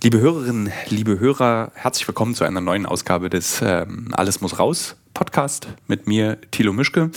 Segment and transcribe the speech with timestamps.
[0.00, 4.94] Liebe Hörerinnen, liebe Hörer, herzlich willkommen zu einer neuen Ausgabe des ähm, Alles muss raus
[5.12, 7.10] Podcast mit mir, Thilo Mischke.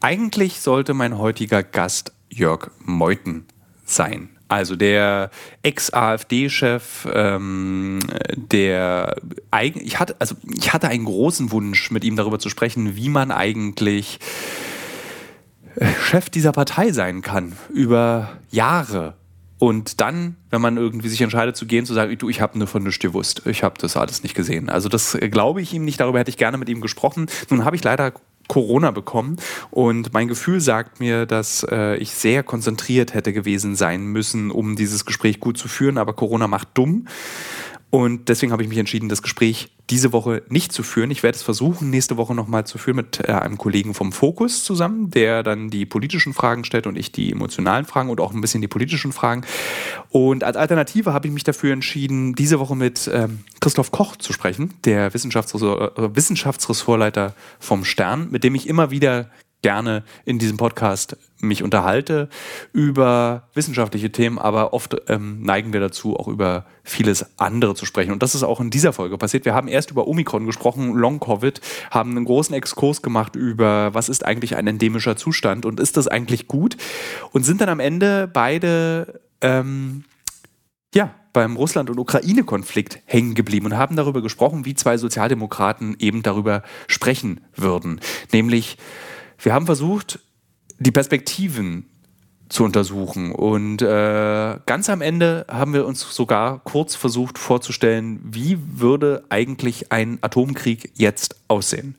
[0.00, 3.46] Eigentlich sollte mein heutiger Gast Jörg Meuthen
[3.84, 4.28] sein.
[4.46, 5.30] Also der
[5.64, 7.98] Ex-AfD-Chef, ähm,
[8.36, 9.16] der
[9.50, 13.08] eigentlich, ich hatte, also ich hatte einen großen Wunsch, mit ihm darüber zu sprechen, wie
[13.08, 14.20] man eigentlich
[16.04, 19.14] Chef dieser Partei sein kann über Jahre
[19.60, 22.66] und dann, wenn man irgendwie sich entscheidet zu gehen, zu sagen, du, ich habe nur
[22.66, 24.70] von nichts gewusst, ich habe das alles nicht gesehen.
[24.70, 27.26] Also das äh, glaube ich ihm nicht, darüber hätte ich gerne mit ihm gesprochen.
[27.50, 28.14] Nun habe ich leider
[28.48, 29.36] Corona bekommen
[29.70, 34.76] und mein Gefühl sagt mir, dass äh, ich sehr konzentriert hätte gewesen sein müssen, um
[34.76, 37.06] dieses Gespräch gut zu führen, aber Corona macht dumm.
[37.90, 41.10] Und deswegen habe ich mich entschieden, das Gespräch diese Woche nicht zu führen.
[41.10, 44.62] Ich werde es versuchen, nächste Woche nochmal zu führen mit äh, einem Kollegen vom Fokus
[44.62, 48.40] zusammen, der dann die politischen Fragen stellt und ich die emotionalen Fragen und auch ein
[48.40, 49.42] bisschen die politischen Fragen.
[50.08, 54.32] Und als Alternative habe ich mich dafür entschieden, diese Woche mit ähm, Christoph Koch zu
[54.32, 59.28] sprechen, der Wissenschaftsressort, Wissenschaftsressortleiter vom Stern, mit dem ich immer wieder
[59.62, 62.28] gerne in diesem Podcast mich unterhalte
[62.72, 68.12] über wissenschaftliche Themen, aber oft ähm, neigen wir dazu, auch über vieles andere zu sprechen.
[68.12, 69.44] Und das ist auch in dieser Folge passiert.
[69.44, 74.24] Wir haben erst über Omikron gesprochen, Long-Covid, haben einen großen Exkurs gemacht über, was ist
[74.24, 76.76] eigentlich ein endemischer Zustand und ist das eigentlich gut?
[77.32, 80.04] Und sind dann am Ende beide, ähm,
[80.94, 86.22] ja, beim Russland- und Ukraine-Konflikt hängen geblieben und haben darüber gesprochen, wie zwei Sozialdemokraten eben
[86.22, 88.00] darüber sprechen würden.
[88.32, 88.76] Nämlich,
[89.42, 90.20] wir haben versucht,
[90.78, 91.86] die Perspektiven
[92.48, 93.32] zu untersuchen.
[93.32, 99.92] Und äh, ganz am Ende haben wir uns sogar kurz versucht vorzustellen, wie würde eigentlich
[99.92, 101.94] ein Atomkrieg jetzt aussehen.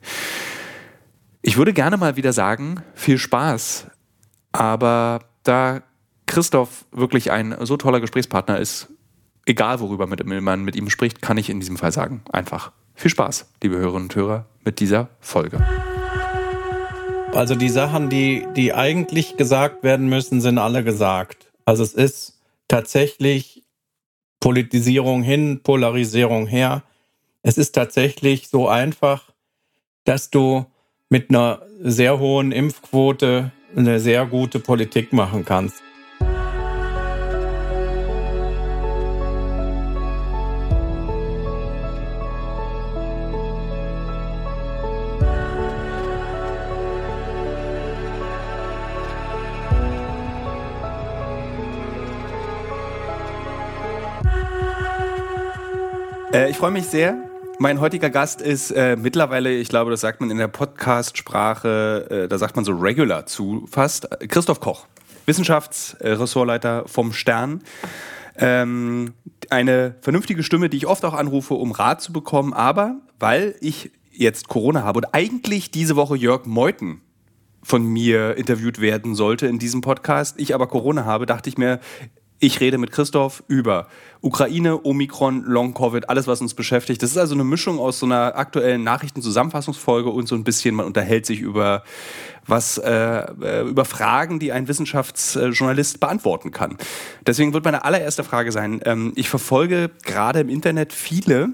[1.41, 3.87] Ich würde gerne mal wieder sagen, viel Spaß,
[4.51, 5.81] aber da
[6.27, 8.89] Christoph wirklich ein so toller Gesprächspartner ist,
[9.45, 13.49] egal worüber man mit ihm spricht, kann ich in diesem Fall sagen, einfach viel Spaß,
[13.63, 15.65] liebe Hörerinnen und Hörer, mit dieser Folge.
[17.33, 21.51] Also die Sachen, die, die eigentlich gesagt werden müssen, sind alle gesagt.
[21.63, 23.63] Also es ist tatsächlich
[24.41, 26.83] Politisierung hin, Polarisierung her.
[27.41, 29.31] Es ist tatsächlich so einfach,
[30.03, 30.65] dass du
[31.09, 35.81] mit einer sehr hohen Impfquote eine sehr gute Politik machen kannst.
[56.33, 57.29] Äh, ich freue mich sehr.
[57.59, 62.27] Mein heutiger Gast ist äh, mittlerweile, ich glaube, das sagt man in der Podcast-Sprache, äh,
[62.29, 64.87] da sagt man so regular zu fast, Christoph Koch,
[65.25, 67.61] Wissenschaftsressortleiter vom Stern.
[68.37, 69.13] Ähm,
[69.49, 73.91] eine vernünftige Stimme, die ich oft auch anrufe, um Rat zu bekommen, aber weil ich
[74.11, 77.01] jetzt Corona habe und eigentlich diese Woche Jörg Meuthen
[77.61, 81.81] von mir interviewt werden sollte in diesem Podcast, ich aber Corona habe, dachte ich mir,
[82.41, 83.87] ich rede mit Christoph über
[84.19, 87.01] Ukraine, Omikron, Long Covid, alles, was uns beschäftigt.
[87.01, 90.87] Das ist also eine Mischung aus so einer aktuellen Nachrichtenzusammenfassungsfolge und so ein bisschen, man
[90.87, 91.83] unterhält sich über
[92.47, 96.77] was, äh, äh, über Fragen, die ein Wissenschaftsjournalist beantworten kann.
[97.25, 101.49] Deswegen wird meine allererste Frage sein, ähm, ich verfolge gerade im Internet viele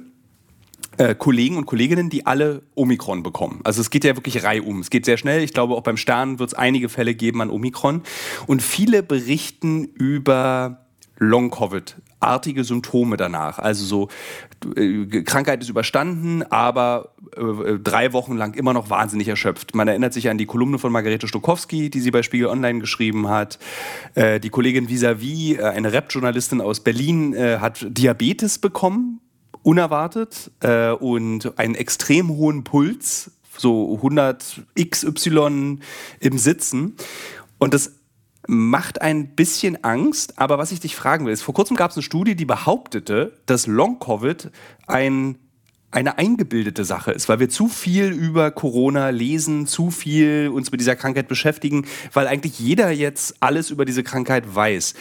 [0.98, 3.62] äh, Kollegen und Kolleginnen, die alle Omikron bekommen.
[3.64, 4.80] Also es geht ja wirklich reihum.
[4.80, 5.44] Es geht sehr schnell.
[5.44, 8.02] Ich glaube, auch beim Stern wird es einige Fälle geben an Omikron.
[8.48, 10.88] Und viele berichten über
[11.20, 13.60] Long-Covid, artige Symptome danach.
[13.60, 14.10] Also so,
[14.76, 19.76] äh, Krankheit ist überstanden, aber äh, drei Wochen lang immer noch wahnsinnig erschöpft.
[19.76, 23.28] Man erinnert sich an die Kolumne von Margarete Stokowski, die sie bei Spiegel Online geschrieben
[23.30, 23.60] hat.
[24.16, 29.22] Die Kollegin Visavi, eine Rap-Journalistin aus Berlin, hat Diabetes bekommen
[29.68, 35.80] unerwartet äh, und einen extrem hohen Puls, so 100 XY
[36.22, 36.96] im Sitzen.
[37.58, 37.92] Und das
[38.48, 40.40] macht ein bisschen Angst.
[40.40, 43.34] Aber was ich dich fragen will, ist, vor kurzem gab es eine Studie, die behauptete,
[43.46, 44.52] dass Long-Covid
[44.88, 45.38] ein
[45.90, 50.82] eine eingebildete Sache ist, weil wir zu viel über Corona lesen, zu viel uns mit
[50.82, 54.96] dieser Krankheit beschäftigen, weil eigentlich jeder jetzt alles über diese Krankheit weiß.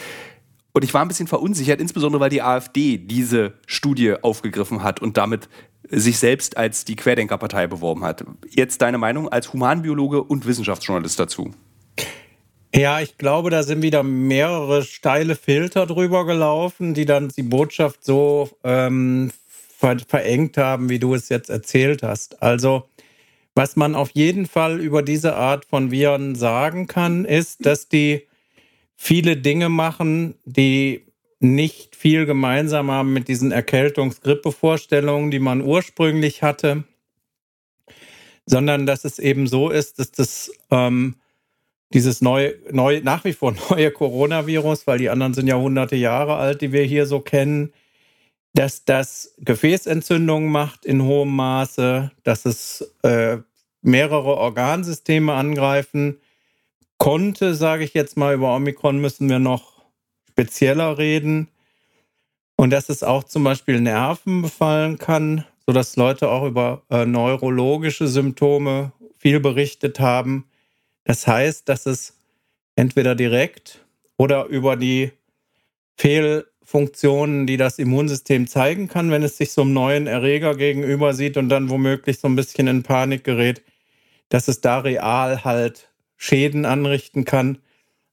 [0.77, 5.17] Und ich war ein bisschen verunsichert, insbesondere weil die AfD diese Studie aufgegriffen hat und
[5.17, 5.49] damit
[5.89, 8.23] sich selbst als die Querdenkerpartei beworben hat.
[8.47, 11.49] Jetzt deine Meinung als Humanbiologe und Wissenschaftsjournalist dazu.
[12.75, 18.05] Ja, ich glaube, da sind wieder mehrere steile Filter drüber gelaufen, die dann die Botschaft
[18.05, 22.43] so ähm, ver verengt haben, wie du es jetzt erzählt hast.
[22.43, 22.87] Also,
[23.55, 28.27] was man auf jeden Fall über diese Art von Viren sagen kann, ist, dass die
[28.97, 31.05] viele Dinge machen, die
[31.39, 36.83] nicht viel gemeinsam haben mit diesen Erkältungs-Grippe-Vorstellungen, die man ursprünglich hatte,
[38.45, 41.15] sondern dass es eben so ist, dass das ähm,
[41.93, 46.35] dieses neue, neue, nach wie vor neue Coronavirus, weil die anderen sind ja hunderte Jahre
[46.35, 47.71] alt, die wir hier so kennen,
[48.53, 53.37] dass das Gefäßentzündungen macht in hohem Maße, dass es äh,
[53.83, 56.17] mehrere Organsysteme angreifen
[57.07, 59.81] konnte, sage ich jetzt mal, über Omikron müssen wir noch
[60.29, 61.47] spezieller reden.
[62.57, 68.09] Und dass es auch zum Beispiel Nerven befallen kann, sodass Leute auch über äh, neurologische
[68.09, 70.49] Symptome viel berichtet haben.
[71.05, 72.19] Das heißt, dass es
[72.75, 73.85] entweder direkt
[74.17, 75.13] oder über die
[75.95, 81.37] Fehlfunktionen, die das Immunsystem zeigen kann, wenn es sich so einem neuen Erreger gegenüber sieht
[81.37, 83.61] und dann womöglich so ein bisschen in Panik gerät,
[84.27, 85.87] dass es da real halt
[86.17, 87.59] Schäden anrichten kann.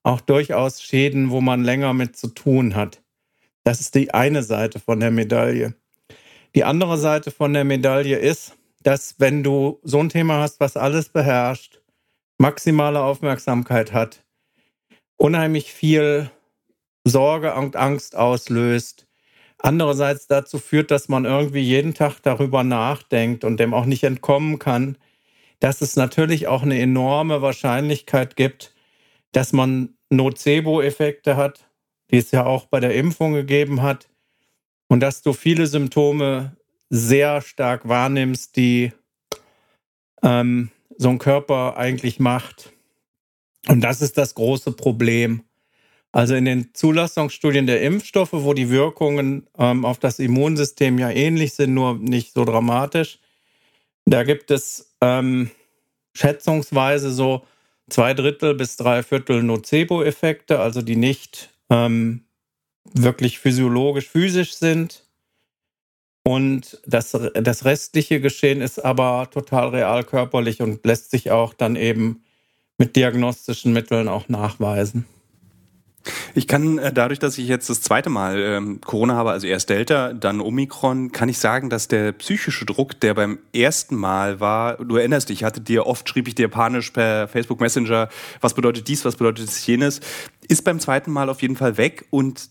[0.02, 3.02] Auch durchaus Schäden, wo man länger mit zu tun hat.
[3.64, 5.74] Das ist die eine Seite von der Medaille.
[6.54, 10.76] Die andere Seite von der Medaille ist, dass wenn du so ein Thema hast, was
[10.76, 11.80] alles beherrscht,
[12.38, 14.22] maximale Aufmerksamkeit hat,
[15.16, 16.30] unheimlich viel
[17.04, 19.06] Sorge und Angst auslöst,
[19.58, 24.58] andererseits dazu führt, dass man irgendwie jeden Tag darüber nachdenkt und dem auch nicht entkommen
[24.58, 24.98] kann,
[25.64, 28.74] dass es natürlich auch eine enorme Wahrscheinlichkeit gibt,
[29.32, 31.70] dass man Nocebo-Effekte hat,
[32.10, 34.10] die es ja auch bei der Impfung gegeben hat,
[34.88, 36.54] und dass du viele Symptome
[36.90, 38.92] sehr stark wahrnimmst, die
[40.22, 42.70] ähm, so ein Körper eigentlich macht.
[43.66, 45.44] Und das ist das große Problem.
[46.12, 51.54] Also in den Zulassungsstudien der Impfstoffe, wo die Wirkungen ähm, auf das Immunsystem ja ähnlich
[51.54, 53.18] sind, nur nicht so dramatisch,
[54.06, 55.50] da gibt es ähm,
[56.14, 57.46] schätzungsweise so
[57.88, 62.24] zwei Drittel bis drei Viertel Nocebo-Effekte, also die nicht ähm,
[62.92, 65.04] wirklich physiologisch physisch sind.
[66.26, 71.76] Und das, das restliche Geschehen ist aber total real körperlich und lässt sich auch dann
[71.76, 72.24] eben
[72.78, 75.06] mit diagnostischen Mitteln auch nachweisen.
[76.34, 79.70] Ich kann äh, dadurch, dass ich jetzt das zweite Mal ähm, Corona habe, also erst
[79.70, 84.76] Delta, dann Omikron, kann ich sagen, dass der psychische Druck, der beim ersten Mal war,
[84.76, 88.08] du erinnerst dich, ich hatte dir oft, schrieb ich dir panisch per Facebook Messenger,
[88.40, 90.00] was bedeutet dies, was bedeutet jenes,
[90.48, 92.50] ist beim zweiten Mal auf jeden Fall weg und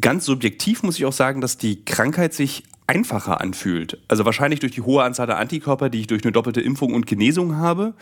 [0.00, 3.98] ganz subjektiv muss ich auch sagen, dass die Krankheit sich einfacher anfühlt.
[4.08, 7.06] Also wahrscheinlich durch die hohe Anzahl der Antikörper, die ich durch eine doppelte Impfung und
[7.06, 7.94] Genesung habe,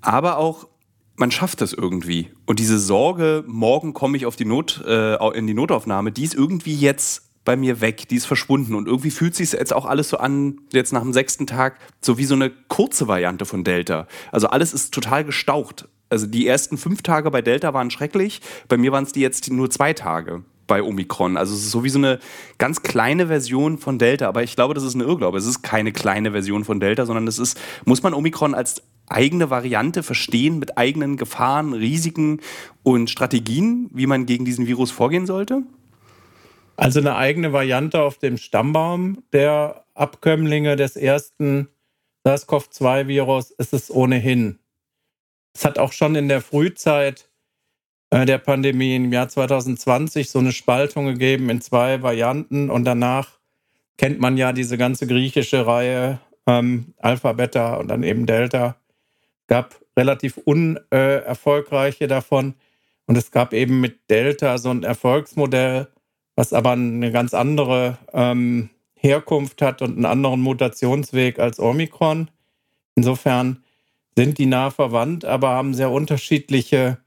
[0.00, 0.68] aber auch
[1.16, 2.30] man schafft es irgendwie.
[2.44, 6.34] Und diese Sorge, morgen komme ich auf die Not, äh, in die Notaufnahme, die ist
[6.34, 8.74] irgendwie jetzt bei mir weg, die ist verschwunden.
[8.74, 12.18] Und irgendwie fühlt sich jetzt auch alles so an, jetzt nach dem sechsten Tag, so
[12.18, 14.06] wie so eine kurze Variante von Delta.
[14.32, 15.88] Also alles ist total gestaucht.
[16.10, 19.50] Also die ersten fünf Tage bei Delta waren schrecklich, bei mir waren es die jetzt
[19.50, 21.36] nur zwei Tage bei Omikron.
[21.36, 22.18] Also es ist so wie so eine
[22.58, 24.28] ganz kleine Version von Delta.
[24.28, 25.38] Aber ich glaube, das ist ein Irrglaube.
[25.38, 29.50] Es ist keine kleine Version von Delta, sondern es ist, muss man Omikron als eigene
[29.50, 32.40] Variante verstehen mit eigenen Gefahren, Risiken
[32.82, 35.62] und Strategien, wie man gegen diesen Virus vorgehen sollte?
[36.76, 41.68] Also eine eigene Variante auf dem Stammbaum der Abkömmlinge des ersten
[42.24, 44.58] SARS-CoV-2-Virus ist es ohnehin.
[45.54, 47.30] Es hat auch schon in der Frühzeit
[48.10, 53.38] äh, der Pandemie im Jahr 2020 so eine Spaltung gegeben in zwei Varianten und danach
[53.96, 58.76] kennt man ja diese ganze griechische Reihe ähm, Alpha, Beta und dann eben Delta
[59.46, 62.54] gab relativ unerfolgreiche davon.
[63.06, 65.88] Und es gab eben mit Delta so ein Erfolgsmodell,
[66.34, 72.30] was aber eine ganz andere ähm, Herkunft hat und einen anderen Mutationsweg als Omikron.
[72.96, 73.62] Insofern
[74.16, 76.98] sind die nah verwandt, aber haben sehr unterschiedliche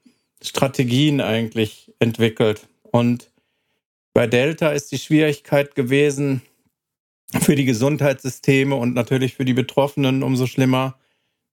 [0.42, 2.68] Strategien eigentlich entwickelt.
[2.92, 3.32] Und
[4.14, 6.42] bei Delta ist die Schwierigkeit gewesen,
[7.42, 10.99] für die Gesundheitssysteme und natürlich für die Betroffenen umso schlimmer,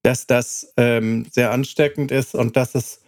[0.07, 3.01] dass das ähm, sehr ansteckend ist und dass es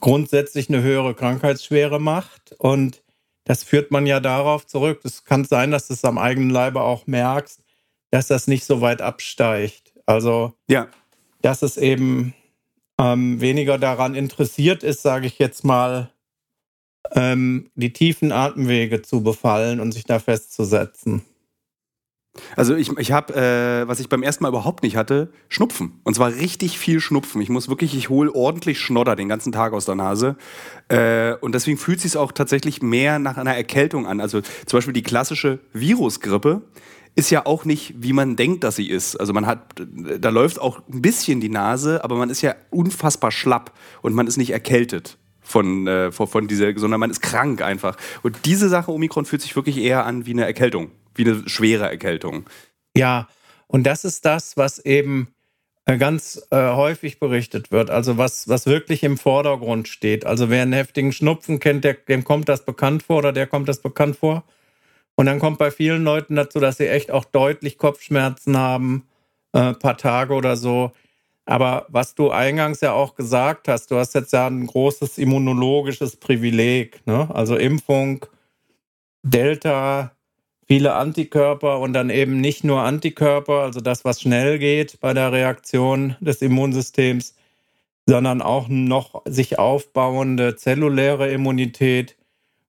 [0.00, 2.54] grundsätzlich eine höhere Krankheitsschwere macht.
[2.56, 3.02] Und
[3.44, 5.02] das führt man ja darauf zurück.
[5.04, 7.62] Es kann sein, dass du es am eigenen Leibe auch merkst,
[8.10, 9.92] dass das nicht so weit absteigt.
[10.06, 10.88] Also, ja.
[11.42, 12.32] dass es eben
[12.98, 16.10] ähm, weniger daran interessiert ist, sage ich jetzt mal,
[17.10, 21.26] ähm, die tiefen Atemwege zu befallen und sich da festzusetzen.
[22.56, 26.00] Also ich, ich habe, äh, was ich beim ersten Mal überhaupt nicht hatte, Schnupfen.
[26.02, 27.42] Und zwar richtig viel Schnupfen.
[27.42, 30.36] Ich muss wirklich, ich hole ordentlich Schnodder den ganzen Tag aus der Nase.
[30.88, 34.20] Äh, und deswegen fühlt es sich auch tatsächlich mehr nach einer Erkältung an.
[34.20, 36.62] Also zum Beispiel die klassische Virusgrippe
[37.14, 39.16] ist ja auch nicht, wie man denkt, dass sie ist.
[39.16, 39.82] Also man hat,
[40.18, 44.26] da läuft auch ein bisschen die Nase, aber man ist ja unfassbar schlapp und man
[44.26, 45.18] ist nicht erkältet.
[45.42, 47.96] von, äh, von, dieser, sondern man ist krank einfach.
[48.22, 51.88] Und diese Sache Omikron fühlt sich wirklich eher an wie eine Erkältung, wie eine schwere
[51.88, 52.48] Erkältung.
[52.96, 53.28] Ja,
[53.66, 55.28] und das ist das, was eben
[55.84, 60.24] äh, ganz äh, häufig berichtet wird, also was, was wirklich im Vordergrund steht.
[60.24, 63.68] Also wer einen heftigen Schnupfen kennt, der, dem kommt das bekannt vor oder der kommt
[63.68, 64.44] das bekannt vor.
[65.14, 69.08] Und dann kommt bei vielen Leuten dazu, dass sie echt auch deutlich Kopfschmerzen haben,
[69.52, 70.92] äh, paar Tage oder so.
[71.44, 76.16] Aber was du eingangs ja auch gesagt hast, du hast jetzt ja ein großes immunologisches
[76.16, 77.28] Privileg, ne?
[77.34, 78.24] Also Impfung,
[79.22, 80.12] Delta,
[80.72, 85.30] viele Antikörper und dann eben nicht nur Antikörper, also das, was schnell geht bei der
[85.30, 87.34] Reaktion des Immunsystems,
[88.06, 92.16] sondern auch noch sich aufbauende zelluläre Immunität,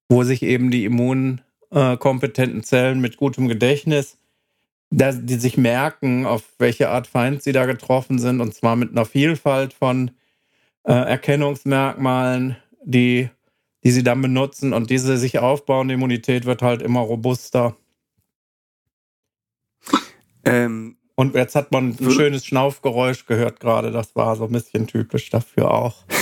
[0.09, 4.17] wo sich eben die immunkompetenten Zellen mit gutem Gedächtnis
[4.91, 9.05] die sich merken, auf welche Art Feind sie da getroffen sind, und zwar mit einer
[9.05, 10.11] Vielfalt von
[10.83, 13.29] äh, Erkennungsmerkmalen, die,
[13.83, 14.73] die sie dann benutzen.
[14.73, 17.75] Und diese sich aufbauende Immunität wird halt immer robuster.
[20.45, 23.91] Ähm, und jetzt hat man ein schönes Schnaufgeräusch gehört gerade.
[23.91, 25.95] Das war so ein bisschen typisch dafür auch.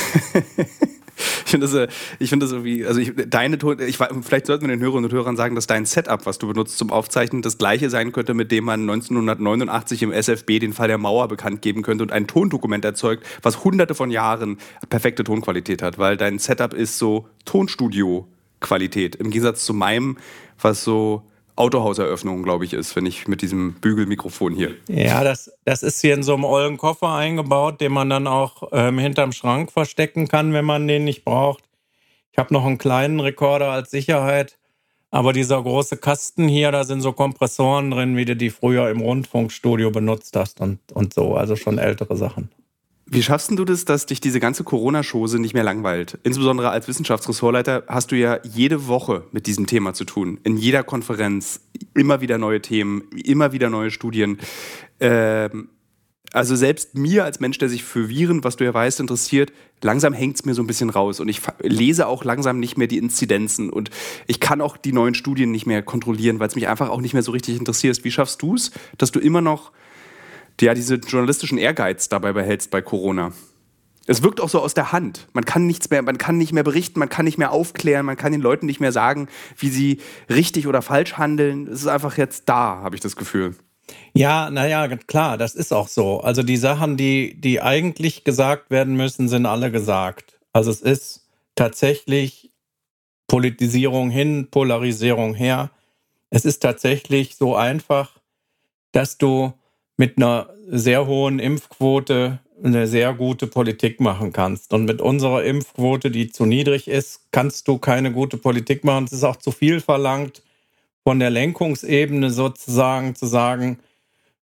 [1.45, 1.87] Ich finde das, äh,
[2.19, 5.13] ich finde das irgendwie, also ich, deine Ton, ich, vielleicht sollten wir den Hörerinnen und
[5.13, 8.51] Hörern sagen, dass dein Setup, was du benutzt zum Aufzeichnen, das gleiche sein könnte, mit
[8.51, 12.85] dem man 1989 im SFB den Fall der Mauer bekannt geben könnte und ein Tondokument
[12.85, 14.57] erzeugt, was hunderte von Jahren
[14.89, 20.17] perfekte Tonqualität hat, weil dein Setup ist so Tonstudio-Qualität, im Gegensatz zu meinem,
[20.59, 21.23] was so
[21.55, 24.75] Autohauseröffnung, glaube ich, ist, wenn ich mit diesem Bügelmikrofon hier.
[24.87, 28.69] Ja, das, das ist hier in so einem ollen Koffer eingebaut, den man dann auch
[28.71, 31.63] ähm, hinterm Schrank verstecken kann, wenn man den nicht braucht.
[32.31, 34.57] Ich habe noch einen kleinen Rekorder als Sicherheit,
[35.09, 39.01] aber dieser große Kasten hier, da sind so Kompressoren drin, wie du die früher im
[39.01, 42.49] Rundfunkstudio benutzt hast und, und so, also schon ältere Sachen.
[43.13, 46.17] Wie schaffst du das, dass dich diese ganze Corona-Chose nicht mehr langweilt?
[46.23, 50.39] Insbesondere als Wissenschaftsressortleiter hast du ja jede Woche mit diesem Thema zu tun.
[50.45, 51.59] In jeder Konferenz
[51.93, 54.39] immer wieder neue Themen, immer wieder neue Studien.
[55.01, 55.67] Ähm,
[56.31, 59.51] also selbst mir als Mensch, der sich für Viren, was du ja weißt, interessiert,
[59.81, 61.19] langsam hängt es mir so ein bisschen raus.
[61.19, 63.69] Und ich lese auch langsam nicht mehr die Inzidenzen.
[63.69, 63.89] Und
[64.25, 67.11] ich kann auch die neuen Studien nicht mehr kontrollieren, weil es mich einfach auch nicht
[67.13, 68.05] mehr so richtig interessiert.
[68.05, 69.73] Wie schaffst du es, dass du immer noch
[70.61, 73.31] ja diese journalistischen Ehrgeiz dabei behältst bei Corona.
[74.07, 75.27] Es wirkt auch so aus der Hand.
[75.33, 78.17] Man kann nichts mehr, man kann nicht mehr berichten, man kann nicht mehr aufklären, man
[78.17, 79.27] kann den Leuten nicht mehr sagen,
[79.57, 81.67] wie sie richtig oder falsch handeln.
[81.67, 83.55] Es ist einfach jetzt da, habe ich das Gefühl.
[84.13, 86.19] Ja, naja, klar, das ist auch so.
[86.21, 90.39] Also die Sachen, die, die eigentlich gesagt werden müssen, sind alle gesagt.
[90.53, 92.51] Also es ist tatsächlich
[93.27, 95.71] Politisierung hin, Polarisierung her.
[96.29, 98.19] Es ist tatsächlich so einfach,
[98.91, 99.53] dass du
[99.97, 104.73] mit einer sehr hohen Impfquote eine sehr gute Politik machen kannst.
[104.73, 109.05] Und mit unserer Impfquote, die zu niedrig ist, kannst du keine gute Politik machen.
[109.05, 110.43] Es ist auch zu viel verlangt,
[111.03, 113.79] von der Lenkungsebene sozusagen zu sagen,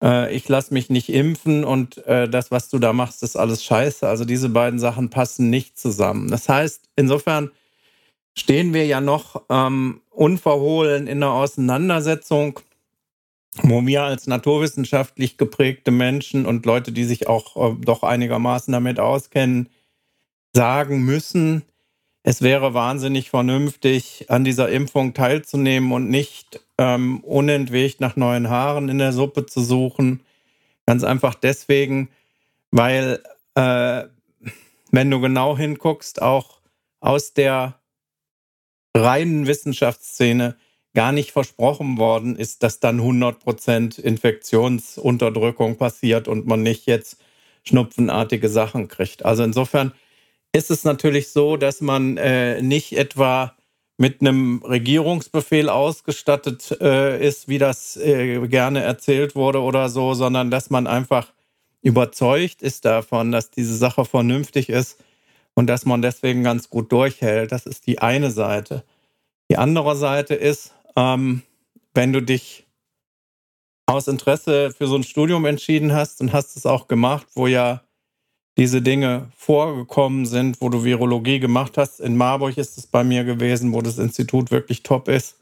[0.03, 3.65] äh, ich lasse mich nicht impfen und äh, das, was du da machst, ist alles
[3.65, 4.07] scheiße.
[4.07, 6.31] Also diese beiden Sachen passen nicht zusammen.
[6.31, 7.51] Das heißt, insofern
[8.37, 12.61] stehen wir ja noch ähm, unverhohlen in einer Auseinandersetzung
[13.63, 18.99] wo wir als naturwissenschaftlich geprägte Menschen und Leute, die sich auch äh, doch einigermaßen damit
[18.99, 19.69] auskennen,
[20.53, 21.63] sagen müssen,
[22.27, 28.89] es wäre wahnsinnig vernünftig, an dieser Impfung teilzunehmen und nicht ähm, unentwegt nach neuen Haaren
[28.89, 30.21] in der Suppe zu suchen.
[30.87, 32.09] Ganz einfach deswegen,
[32.71, 33.23] weil,
[33.55, 34.05] äh,
[34.91, 36.61] wenn du genau hinguckst, auch
[37.01, 37.79] aus der
[38.97, 40.57] reinen Wissenschaftsszene
[40.95, 47.19] gar nicht versprochen worden ist, dass dann 100% Infektionsunterdrückung passiert und man nicht jetzt
[47.65, 49.25] schnupfenartige Sachen kriegt.
[49.25, 49.93] Also insofern
[50.53, 53.57] ist es natürlich so, dass man äh, nicht etwa
[53.97, 60.51] mit einem Regierungsbefehl ausgestattet äh, ist, wie das äh, gerne erzählt wurde oder so, sondern
[60.51, 61.33] dass man einfach
[61.83, 65.03] überzeugt ist davon, dass diese Sache vernünftig ist
[65.55, 67.53] und dass man deswegen ganz gut durchhält.
[67.53, 68.85] Das ist die eine Seite.
[69.51, 71.43] Die andere Seite ist, ähm,
[71.95, 72.67] wenn du dich
[73.87, 77.83] aus Interesse für so ein Studium entschieden hast und hast es auch gemacht, wo ja
[78.57, 82.01] diese Dinge vorgekommen sind, wo du Virologie gemacht hast.
[82.01, 85.39] In Marburg ist es bei mir gewesen, wo das Institut wirklich top ist.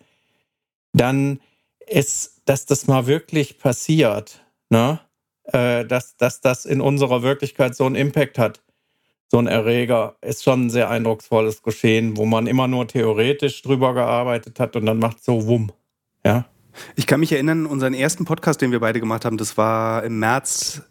[0.92, 1.40] Dann
[1.86, 5.00] ist, dass das mal wirklich passiert, ne?
[5.44, 8.62] Äh, dass, dass das in unserer Wirklichkeit so einen Impact hat
[9.32, 13.94] so ein Erreger ist schon ein sehr eindrucksvolles Geschehen, wo man immer nur theoretisch drüber
[13.94, 15.72] gearbeitet hat und dann macht so Wumm.
[16.22, 16.44] Ja.
[16.96, 20.18] Ich kann mich erinnern, unseren ersten Podcast, den wir beide gemacht haben, das war im
[20.18, 20.82] März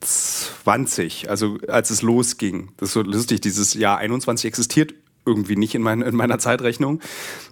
[0.00, 2.72] 20, also als es losging.
[2.76, 4.92] Das ist so lustig, dieses Jahr 21 existiert
[5.24, 7.00] irgendwie nicht in, mein, in meiner Zeitrechnung.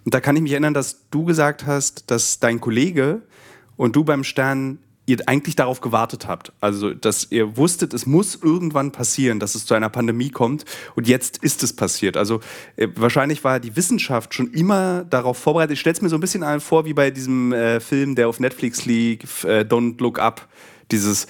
[0.05, 3.23] Und da kann ich mich erinnern, dass du gesagt hast, dass dein Kollege
[3.77, 6.53] und du beim Stern ihr eigentlich darauf gewartet habt.
[6.61, 10.65] Also, dass ihr wusstet, es muss irgendwann passieren, dass es zu einer Pandemie kommt.
[10.97, 12.17] Und jetzt ist es passiert.
[12.17, 12.41] Also,
[12.77, 15.75] äh, wahrscheinlich war die Wissenschaft schon immer darauf vorbereitet.
[15.75, 18.41] Ich stelle es mir so ein bisschen vor, wie bei diesem äh, Film, der auf
[18.41, 20.49] Netflix liegt, äh, Don't Look Up.
[20.91, 21.27] Dieses,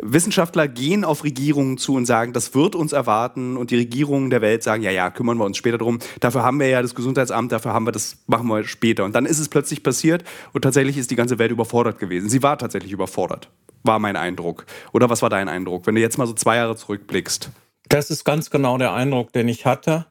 [0.00, 4.40] Wissenschaftler gehen auf Regierungen zu und sagen, das wird uns erwarten und die Regierungen der
[4.40, 5.98] Welt sagen, ja, ja, kümmern wir uns später drum.
[6.20, 9.04] Dafür haben wir ja das Gesundheitsamt, dafür haben wir das, machen wir später.
[9.04, 12.28] Und dann ist es plötzlich passiert und tatsächlich ist die ganze Welt überfordert gewesen.
[12.28, 13.50] Sie war tatsächlich überfordert,
[13.82, 14.66] war mein Eindruck.
[14.92, 17.50] Oder was war dein Eindruck, wenn du jetzt mal so zwei Jahre zurückblickst?
[17.88, 20.06] Das ist ganz genau der Eindruck, den ich hatte.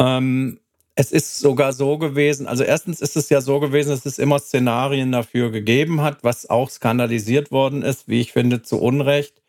[0.00, 0.60] Ähm,
[1.00, 4.40] es ist sogar so gewesen, also erstens ist es ja so gewesen, dass es immer
[4.40, 9.40] Szenarien dafür gegeben hat, was auch skandalisiert worden ist, wie ich finde, zu Unrecht,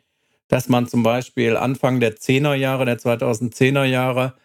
[0.48, 4.36] dass man zum Beispiel Anfang der 10er Jahre, der 2010er Jahre,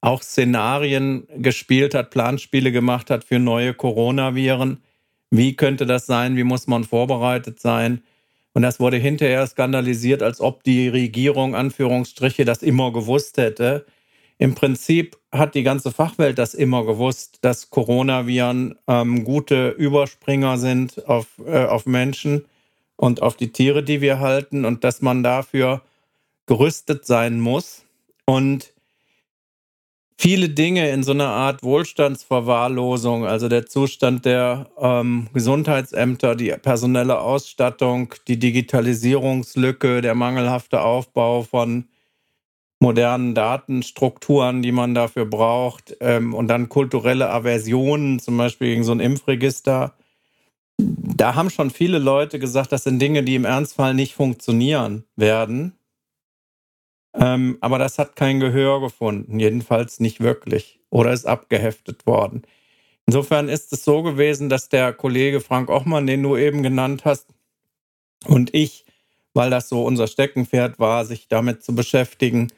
[0.00, 4.82] auch Szenarien gespielt hat, Planspiele gemacht hat für neue Coronaviren.
[5.30, 6.36] Wie könnte das sein?
[6.36, 8.02] Wie muss man vorbereitet sein?
[8.52, 13.86] Und das wurde hinterher skandalisiert, als ob die Regierung, Anführungsstriche, das immer gewusst hätte.
[14.38, 21.06] Im Prinzip hat die ganze Fachwelt das immer gewusst, dass Coronaviren ähm, gute Überspringer sind
[21.08, 22.44] auf, äh, auf Menschen
[22.96, 25.82] und auf die Tiere, die wir halten und dass man dafür
[26.46, 27.84] gerüstet sein muss.
[28.26, 28.72] Und
[30.16, 37.20] viele Dinge in so einer Art Wohlstandsverwahrlosung, also der Zustand der ähm, Gesundheitsämter, die personelle
[37.20, 41.88] Ausstattung, die Digitalisierungslücke, der mangelhafte Aufbau von
[42.80, 48.92] modernen Datenstrukturen, die man dafür braucht ähm, und dann kulturelle Aversionen, zum Beispiel gegen so
[48.92, 49.94] ein Impfregister.
[50.78, 55.72] Da haben schon viele Leute gesagt, das sind Dinge, die im Ernstfall nicht funktionieren werden.
[57.14, 62.42] Ähm, aber das hat kein Gehör gefunden, jedenfalls nicht wirklich oder ist abgeheftet worden.
[63.06, 67.34] Insofern ist es so gewesen, dass der Kollege Frank Ochmann, den du eben genannt hast,
[68.26, 68.84] und ich,
[69.32, 72.52] weil das so unser Steckenpferd war, sich damit zu beschäftigen,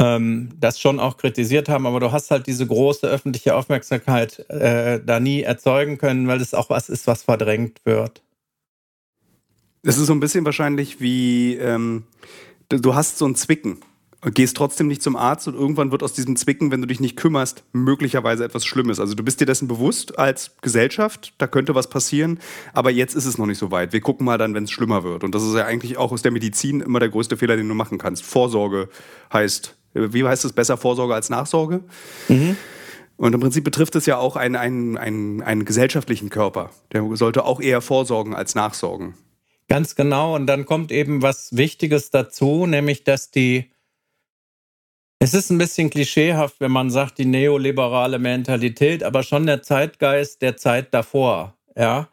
[0.00, 5.00] ähm, das schon auch kritisiert haben, aber du hast halt diese große öffentliche Aufmerksamkeit äh,
[5.04, 8.22] da nie erzeugen können, weil es auch was ist, was verdrängt wird.
[9.82, 12.04] Es ist so ein bisschen wahrscheinlich wie, ähm,
[12.68, 13.80] du hast so ein Zwicken
[14.22, 16.98] und gehst trotzdem nicht zum Arzt und irgendwann wird aus diesem Zwicken, wenn du dich
[16.98, 18.98] nicht kümmerst, möglicherweise etwas Schlimmes.
[18.98, 22.40] Also du bist dir dessen bewusst als Gesellschaft, da könnte was passieren,
[22.72, 23.92] aber jetzt ist es noch nicht so weit.
[23.92, 25.22] Wir gucken mal dann, wenn es schlimmer wird.
[25.22, 27.74] Und das ist ja eigentlich auch aus der Medizin immer der größte Fehler, den du
[27.74, 28.24] machen kannst.
[28.24, 28.88] Vorsorge
[29.32, 31.82] heißt wie heißt es, besser Vorsorge als Nachsorge?
[32.28, 32.56] Mhm.
[33.16, 36.70] Und im Prinzip betrifft es ja auch einen, einen, einen, einen gesellschaftlichen Körper.
[36.92, 39.14] Der sollte auch eher vorsorgen als nachsorgen.
[39.68, 40.34] Ganz genau.
[40.34, 43.70] Und dann kommt eben was Wichtiges dazu, nämlich dass die,
[45.20, 50.42] es ist ein bisschen klischeehaft, wenn man sagt, die neoliberale Mentalität, aber schon der Zeitgeist
[50.42, 52.08] der Zeit davor, ja,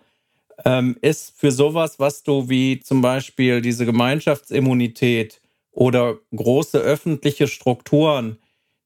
[0.64, 5.41] ähm, ist für sowas, was du wie zum Beispiel diese Gemeinschaftsimmunität
[5.72, 8.38] oder große öffentliche Strukturen,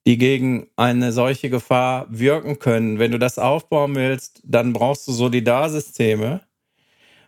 [0.06, 3.00] die gegen eine solche Gefahr wirken können.
[3.00, 6.42] Wenn du das aufbauen willst, dann brauchst du Solidarsysteme.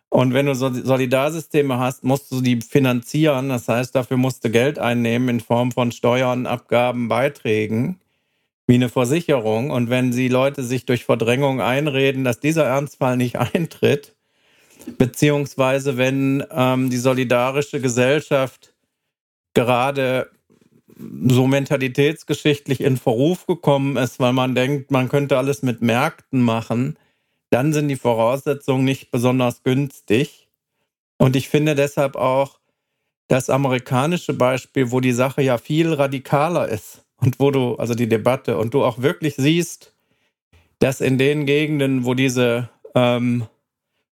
[0.10, 3.50] Und wenn du Solidarsysteme hast, musst du die finanzieren.
[3.50, 8.00] Das heißt, dafür musst du Geld einnehmen in Form von Steuern, Abgaben, Beiträgen,
[8.68, 9.72] wie eine Versicherung.
[9.72, 14.16] Und wenn die Leute sich durch Verdrängung einreden, dass dieser Ernstfall nicht eintritt,
[14.98, 18.74] beziehungsweise wenn ähm, die solidarische Gesellschaft
[19.58, 20.30] gerade
[21.28, 26.96] so mentalitätsgeschichtlich in Verruf gekommen ist, weil man denkt, man könnte alles mit Märkten machen,
[27.50, 30.48] dann sind die Voraussetzungen nicht besonders günstig.
[31.18, 32.60] Und ich finde deshalb auch
[33.28, 38.08] das amerikanische Beispiel, wo die Sache ja viel radikaler ist und wo du, also die
[38.08, 39.96] Debatte, und du auch wirklich siehst,
[40.78, 43.48] dass in den Gegenden, wo diese ähm,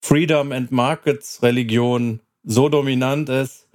[0.01, 3.68] Freedom and Markets Religion so dominant ist,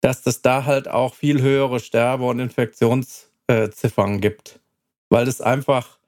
[0.00, 4.60] dass es da halt auch viel höhere Sterbe- und Infektionsziffern gibt.
[5.08, 5.98] Weil es einfach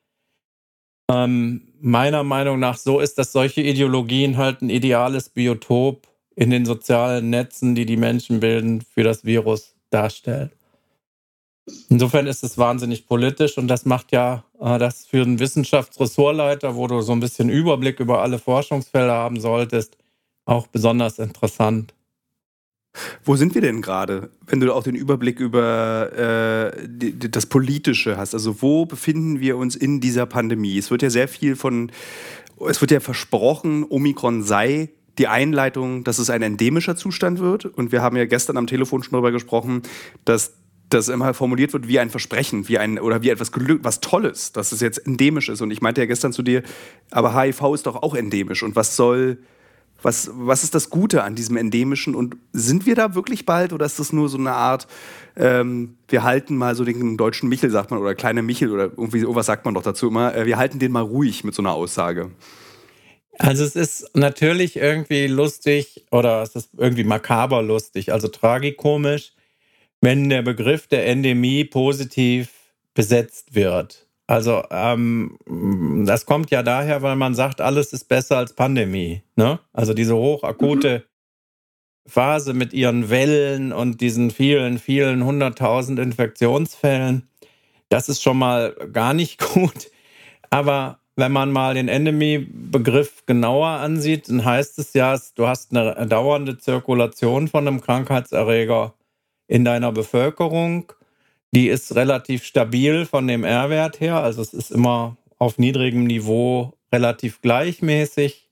[1.11, 6.64] ähm, meiner Meinung nach so ist, dass solche Ideologien halt ein ideales Biotop in den
[6.64, 10.51] sozialen Netzen, die die Menschen bilden, für das Virus darstellen.
[11.88, 16.87] Insofern ist es wahnsinnig politisch und das macht ja äh, das für einen Wissenschaftsressortleiter, wo
[16.87, 19.96] du so ein bisschen Überblick über alle Forschungsfelder haben solltest,
[20.46, 21.94] auch besonders interessant.
[23.24, 28.16] Wo sind wir denn gerade, wenn du auch den Überblick über äh, die, das Politische
[28.16, 28.34] hast?
[28.34, 30.78] Also wo befinden wir uns in dieser Pandemie?
[30.78, 31.90] Es wird ja sehr viel von,
[32.68, 37.66] es wird ja versprochen, Omikron sei die Einleitung, dass es ein endemischer Zustand wird.
[37.66, 39.82] Und wir haben ja gestern am Telefon schon darüber gesprochen,
[40.24, 40.54] dass
[40.88, 44.52] das immer formuliert wird wie ein Versprechen, wie ein oder wie etwas Glück, was Tolles,
[44.52, 45.61] dass es jetzt endemisch ist.
[45.61, 46.62] Und ich meinte ja gestern zu dir,
[47.11, 48.62] aber HIV ist doch auch endemisch.
[48.62, 49.38] Und was soll,
[50.02, 52.14] was, was ist das Gute an diesem Endemischen?
[52.14, 54.87] Und sind wir da wirklich bald oder ist das nur so eine Art,
[55.37, 59.18] ähm, wir halten mal so den deutschen Michel, sagt man, oder kleiner Michel oder irgendwie
[59.18, 61.72] irgendwas sagt man doch dazu immer, äh, wir halten den mal ruhig mit so einer
[61.72, 62.30] Aussage.
[63.38, 69.32] Also es ist natürlich irgendwie lustig oder es ist irgendwie makaber lustig, also tragikomisch,
[70.00, 72.50] wenn der Begriff der Endemie positiv
[72.94, 74.07] besetzt wird.
[74.28, 75.38] Also ähm,
[76.06, 79.22] das kommt ja daher, weil man sagt, alles ist besser als Pandemie.
[79.36, 79.58] Ne?
[79.72, 82.10] Also diese hochakute mhm.
[82.10, 87.26] Phase mit ihren Wellen und diesen vielen, vielen hunderttausend Infektionsfällen,
[87.88, 89.90] das ist schon mal gar nicht gut.
[90.50, 96.06] Aber wenn man mal den Endemie-Begriff genauer ansieht, dann heißt es ja, du hast eine
[96.06, 98.92] dauernde Zirkulation von einem Krankheitserreger
[99.46, 100.92] in deiner Bevölkerung
[101.54, 104.16] die ist relativ stabil von dem R-Wert her.
[104.16, 108.50] Also es ist immer auf niedrigem Niveau relativ gleichmäßig.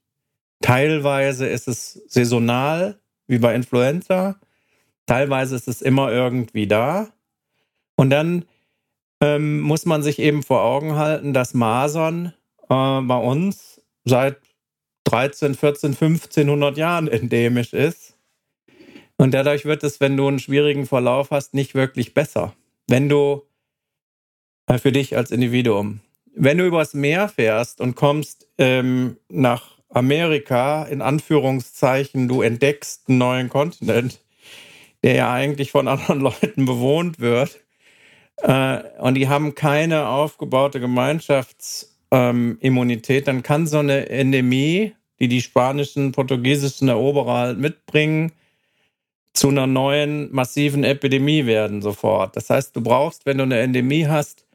[0.63, 4.41] Teilweise ist es saisonal, wie bei Influenza.
[5.07, 7.09] Teilweise ist es immer irgendwie da.
[7.97, 8.45] Und dann
[9.21, 12.33] ähm, muss man sich eben vor Augen halten, dass Masern
[12.69, 14.39] äh, bei uns seit
[15.05, 18.17] 13, 14, 1500 Jahren endemisch ist.
[19.19, 22.55] Und dadurch wird es, wenn du einen schwierigen Verlauf hast, nicht wirklich besser
[22.87, 23.43] wenn du
[24.67, 26.01] äh, für dich als Individuum,
[26.35, 33.19] wenn du übers Meer fährst und kommst ähm, nach Amerika, in Anführungszeichen, du entdeckst einen
[33.19, 34.21] neuen Kontinent,
[35.03, 37.61] der ja eigentlich von anderen Leuten bewohnt wird,
[38.43, 45.41] äh, und die haben keine aufgebaute Gemeinschaftsimmunität, ähm, dann kann so eine Endemie, die die
[45.41, 48.33] spanischen, portugiesischen Eroberer halt mitbringen,
[49.37, 52.37] zu einer neuen massiven Epidemie werden sofort.
[52.37, 54.47] Das heißt, du brauchst, wenn du eine Endemie hast,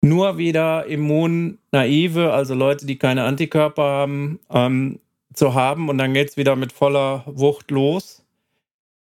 [0.00, 5.00] nur wieder immunnaive, also Leute, die keine Antikörper haben, ähm,
[5.32, 8.22] zu haben und dann geht es wieder mit voller Wucht los.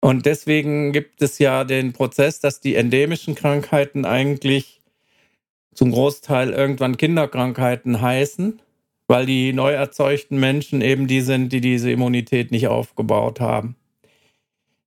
[0.01, 4.81] Und deswegen gibt es ja den Prozess, dass die endemischen Krankheiten eigentlich
[5.75, 8.63] zum Großteil irgendwann Kinderkrankheiten heißen,
[9.09, 13.77] weil die neu erzeugten Menschen eben die sind, die diese Immunität nicht aufgebaut haben.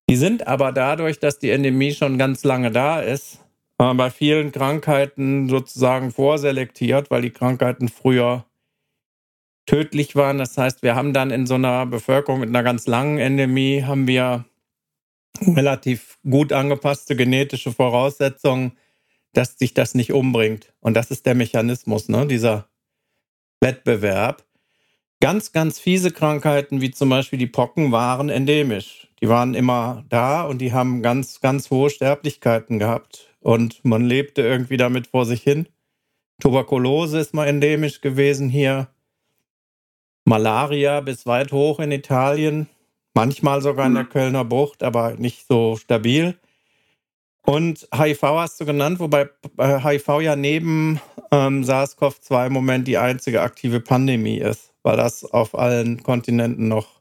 [0.09, 3.45] Die sind aber dadurch, dass die Endemie schon ganz lange da ist,
[3.77, 8.45] äh, bei vielen Krankheiten sozusagen vorselektiert, weil die Krankheiten früher
[9.67, 10.39] tödlich waren.
[10.39, 14.07] Das heißt, wir haben dann in so einer Bevölkerung mit einer ganz langen Endemie haben
[14.07, 14.45] wir
[15.41, 18.71] relativ gut angepasste genetische Voraussetzungen,
[19.33, 20.73] dass sich das nicht umbringt.
[20.79, 22.25] Und das ist der Mechanismus, ne?
[22.25, 22.67] dieser
[23.61, 24.43] Wettbewerb.
[25.21, 30.43] Ganz, ganz fiese Krankheiten wie zum Beispiel die Pocken waren endemisch die waren immer da
[30.43, 33.27] und die haben ganz, ganz hohe Sterblichkeiten gehabt.
[33.41, 35.67] Und man lebte irgendwie damit vor sich hin.
[36.41, 38.87] Tuberkulose ist mal endemisch gewesen hier.
[40.25, 42.67] Malaria bis weit hoch in Italien.
[43.13, 44.09] Manchmal sogar in der mhm.
[44.09, 46.37] Kölner Bucht, aber nicht so stabil.
[47.43, 51.01] Und HIV hast du genannt, wobei HIV ja neben
[51.31, 56.98] ähm, SARS-CoV-2 im Moment die einzige aktive Pandemie ist, weil das auf allen Kontinenten noch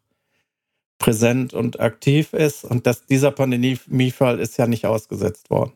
[0.99, 2.65] präsent und aktiv ist.
[2.65, 5.73] Und dass dieser Pandemiefall ist ja nicht ausgesetzt worden.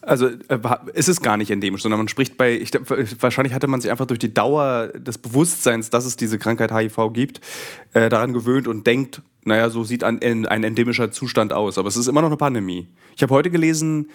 [0.00, 0.58] Also äh,
[0.94, 2.72] ist es gar nicht endemisch, sondern man spricht bei, ich,
[3.20, 7.12] wahrscheinlich hatte man sich einfach durch die Dauer des Bewusstseins, dass es diese Krankheit HIV
[7.12, 7.40] gibt,
[7.92, 11.78] äh, daran gewöhnt und denkt, naja, so sieht ein, ein endemischer Zustand aus.
[11.78, 12.88] Aber es ist immer noch eine Pandemie.
[13.16, 14.08] Ich habe heute gelesen,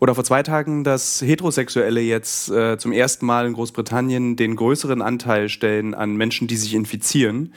[0.00, 5.00] oder vor zwei Tagen, dass Heterosexuelle jetzt äh, zum ersten Mal in Großbritannien den größeren
[5.02, 7.54] Anteil stellen an Menschen, die sich infizieren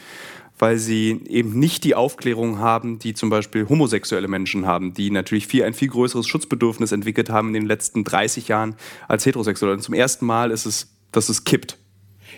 [0.59, 5.47] weil sie eben nicht die Aufklärung haben, die zum Beispiel homosexuelle Menschen haben, die natürlich
[5.47, 8.75] viel, ein viel größeres Schutzbedürfnis entwickelt haben in den letzten 30 Jahren
[9.07, 9.73] als Heterosexuelle.
[9.73, 11.77] Und zum ersten Mal ist es, dass es kippt.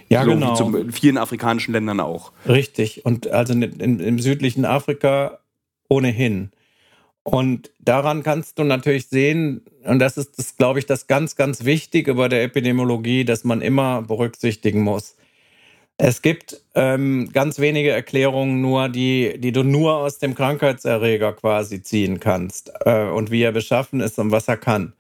[0.10, 0.56] Ja, so genau.
[0.56, 2.32] Zum, in vielen afrikanischen Ländern auch.
[2.48, 3.06] Richtig.
[3.06, 5.40] Und also in, in, im südlichen Afrika
[5.88, 6.52] ohnehin.
[7.24, 11.64] Und daran kannst du natürlich sehen, und das ist, das, glaube ich, das ganz, ganz
[11.64, 15.16] Wichtige bei der Epidemiologie, dass man immer berücksichtigen muss.
[16.02, 21.84] Es gibt ähm, ganz wenige Erklärungen nur, die, die du nur aus dem Krankheitserreger quasi
[21.84, 24.94] ziehen kannst äh, und wie er beschaffen ist und was er kann.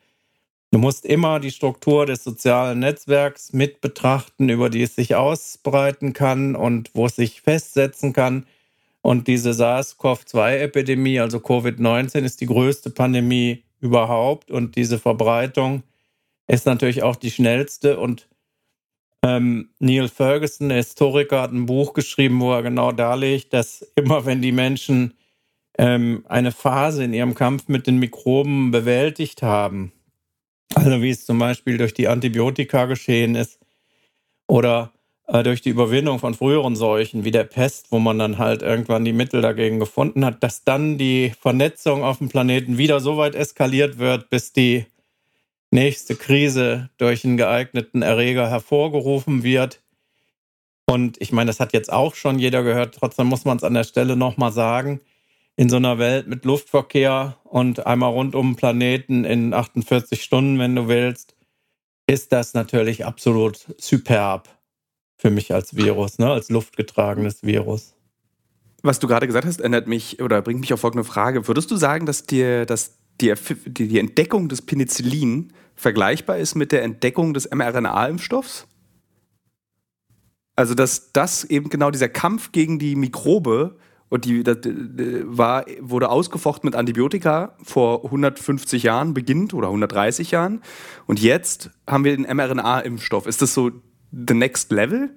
[0.71, 6.12] Du musst immer die Struktur des sozialen Netzwerks mit betrachten, über die es sich ausbreiten
[6.12, 8.45] kann und wo es sich festsetzen kann.
[9.01, 14.51] Und diese SARS-CoV-2-Epidemie, also Covid-19, ist die größte Pandemie überhaupt.
[14.51, 15.83] Und diese Verbreitung
[16.47, 18.27] ist natürlich auch die schnellste und
[19.23, 24.25] ähm, Neil Ferguson, der Historiker, hat ein Buch geschrieben, wo er genau darlegt, dass immer
[24.25, 25.13] wenn die Menschen
[25.77, 29.91] ähm, eine Phase in ihrem Kampf mit den Mikroben bewältigt haben.
[30.75, 33.60] Also wie es zum Beispiel durch die Antibiotika geschehen ist
[34.47, 34.91] oder
[35.27, 39.05] äh, durch die Überwindung von früheren Seuchen wie der Pest, wo man dann halt irgendwann
[39.05, 43.36] die Mittel dagegen gefunden hat, dass dann die Vernetzung auf dem Planeten wieder so weit
[43.36, 44.86] eskaliert wird, bis die
[45.71, 49.82] nächste Krise durch einen geeigneten Erreger hervorgerufen wird.
[50.86, 53.75] Und ich meine, das hat jetzt auch schon jeder gehört, trotzdem muss man es an
[53.75, 55.01] der Stelle nochmal sagen.
[55.55, 60.58] In so einer Welt mit Luftverkehr und einmal rund um den Planeten in 48 Stunden,
[60.58, 61.36] wenn du willst,
[62.08, 64.49] ist das natürlich absolut superb
[65.17, 66.32] für mich als Virus, ne?
[66.32, 67.93] als luftgetragenes Virus.
[68.82, 71.47] Was du gerade gesagt hast, ändert mich oder bringt mich auf folgende Frage.
[71.47, 73.34] Würdest du sagen, dass dir dass die,
[73.67, 78.67] die Entdeckung des Penicillin vergleichbar ist mit der Entdeckung des mRNA-Impfstoffs?
[80.55, 83.77] Also, dass das eben genau dieser Kampf gegen die Mikrobe
[84.10, 90.62] und die das, war, wurde ausgefochten mit Antibiotika vor 150 Jahren beginnt oder 130 Jahren.
[91.05, 93.27] Und jetzt haben wir den mRNA-Impfstoff.
[93.27, 93.71] Ist das so
[94.12, 95.12] the next level?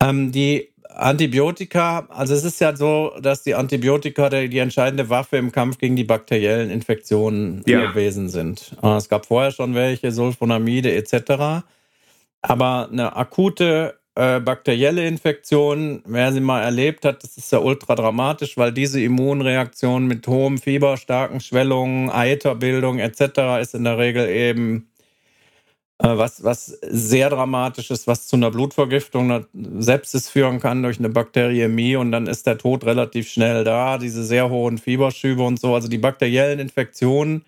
[0.00, 5.52] Ähm, die Antibiotika, also es ist ja so, dass die Antibiotika die, entscheidende Waffe im
[5.52, 7.86] Kampf gegen die bakteriellen Infektionen ja.
[7.86, 8.76] gewesen sind.
[8.82, 11.64] Äh, es gab vorher schon welche, Sulfonamide etc.
[12.40, 17.94] Aber eine akute äh, bakterielle Infektion, wer sie mal erlebt hat, das ist ja ultra
[17.94, 23.60] dramatisch, weil diese Immunreaktion mit hohem Fieber, starken Schwellungen, Eiterbildung etc.
[23.60, 24.88] ist in der Regel eben
[25.98, 29.46] was, was sehr dramatisch ist, was zu einer Blutvergiftung, einer
[29.78, 34.24] Sepsis führen kann durch eine Bakteriämie und dann ist der Tod relativ schnell da, diese
[34.24, 35.74] sehr hohen Fieberschübe und so.
[35.74, 37.44] Also die bakteriellen Infektionen,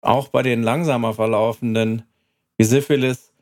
[0.00, 2.02] auch bei den langsamer verlaufenden
[2.56, 3.32] wie Syphilis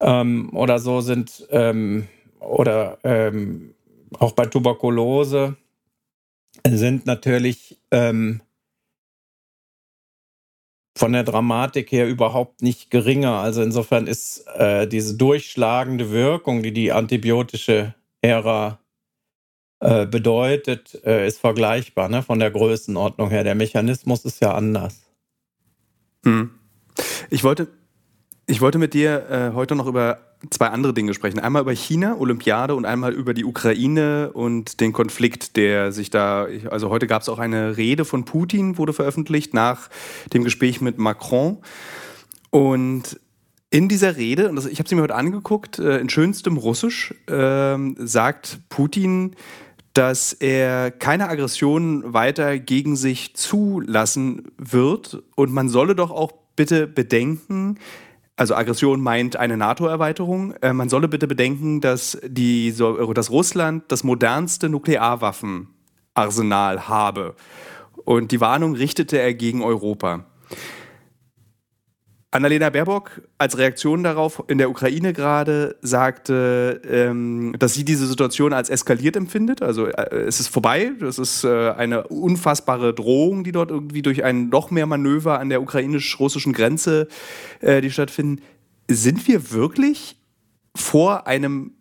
[0.00, 2.08] ähm, oder so sind, ähm,
[2.40, 3.74] oder ähm,
[4.18, 5.56] auch bei Tuberkulose,
[6.66, 8.40] sind natürlich ähm,
[10.96, 13.38] von der Dramatik her überhaupt nicht geringer.
[13.38, 18.78] Also insofern ist äh, diese durchschlagende Wirkung, die die antibiotische Ära
[19.80, 22.22] äh, bedeutet, äh, ist vergleichbar ne?
[22.22, 23.44] von der Größenordnung her.
[23.44, 25.02] Der Mechanismus ist ja anders.
[26.24, 26.50] Hm.
[27.30, 27.68] Ich wollte
[28.52, 30.18] ich wollte mit dir äh, heute noch über
[30.50, 31.38] zwei andere Dinge sprechen.
[31.38, 36.46] Einmal über China, Olympiade und einmal über die Ukraine und den Konflikt, der sich da.
[36.68, 39.88] Also heute gab es auch eine Rede von Putin, wurde veröffentlicht nach
[40.34, 41.58] dem Gespräch mit Macron.
[42.50, 43.18] Und
[43.70, 47.78] in dieser Rede, und ich habe sie mir heute angeguckt, äh, in schönstem Russisch, äh,
[47.96, 49.34] sagt Putin,
[49.94, 55.22] dass er keine Aggressionen weiter gegen sich zulassen wird.
[55.36, 57.78] Und man solle doch auch bitte bedenken,
[58.36, 60.54] also Aggression meint eine NATO-Erweiterung.
[60.62, 67.34] Äh, man solle bitte bedenken, dass, die, so, dass Russland das modernste Nuklearwaffenarsenal habe.
[68.04, 70.24] Und die Warnung richtete er gegen Europa.
[72.32, 78.54] Annalena Baerbock als Reaktion darauf in der Ukraine gerade sagte, ähm, dass sie diese Situation
[78.54, 79.60] als eskaliert empfindet.
[79.60, 80.92] Also äh, es ist vorbei.
[80.98, 85.50] Das ist äh, eine unfassbare Drohung, die dort irgendwie durch ein noch mehr Manöver an
[85.50, 87.06] der ukrainisch-russischen Grenze,
[87.60, 88.42] äh, die stattfinden.
[88.88, 90.16] Sind wir wirklich
[90.74, 91.74] vor einem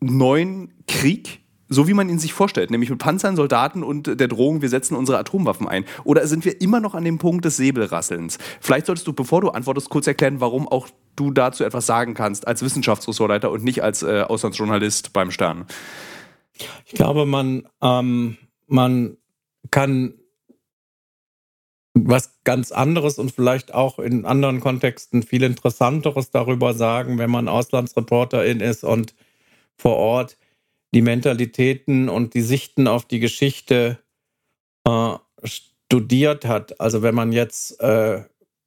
[0.00, 1.43] neuen Krieg?
[1.68, 4.96] So wie man ihn sich vorstellt, nämlich mit Panzern, Soldaten und der Drohung, wir setzen
[4.96, 5.84] unsere Atomwaffen ein?
[6.04, 8.38] Oder sind wir immer noch an dem Punkt des Säbelrasselns?
[8.60, 12.46] Vielleicht solltest du, bevor du antwortest, kurz erklären, warum auch du dazu etwas sagen kannst
[12.46, 15.66] als Wissenschaftsressortleiter und nicht als äh, Auslandsjournalist beim Stern.
[16.84, 19.16] Ich glaube, man, ähm, man
[19.70, 20.14] kann
[21.94, 27.48] was ganz anderes und vielleicht auch in anderen Kontexten viel interessanteres darüber sagen, wenn man
[27.48, 29.14] Auslandsreporterin ist und
[29.76, 30.36] vor Ort
[30.94, 33.98] die Mentalitäten und die Sichten auf die Geschichte
[34.86, 36.80] äh, studiert hat.
[36.80, 38.22] Also wenn man jetzt äh,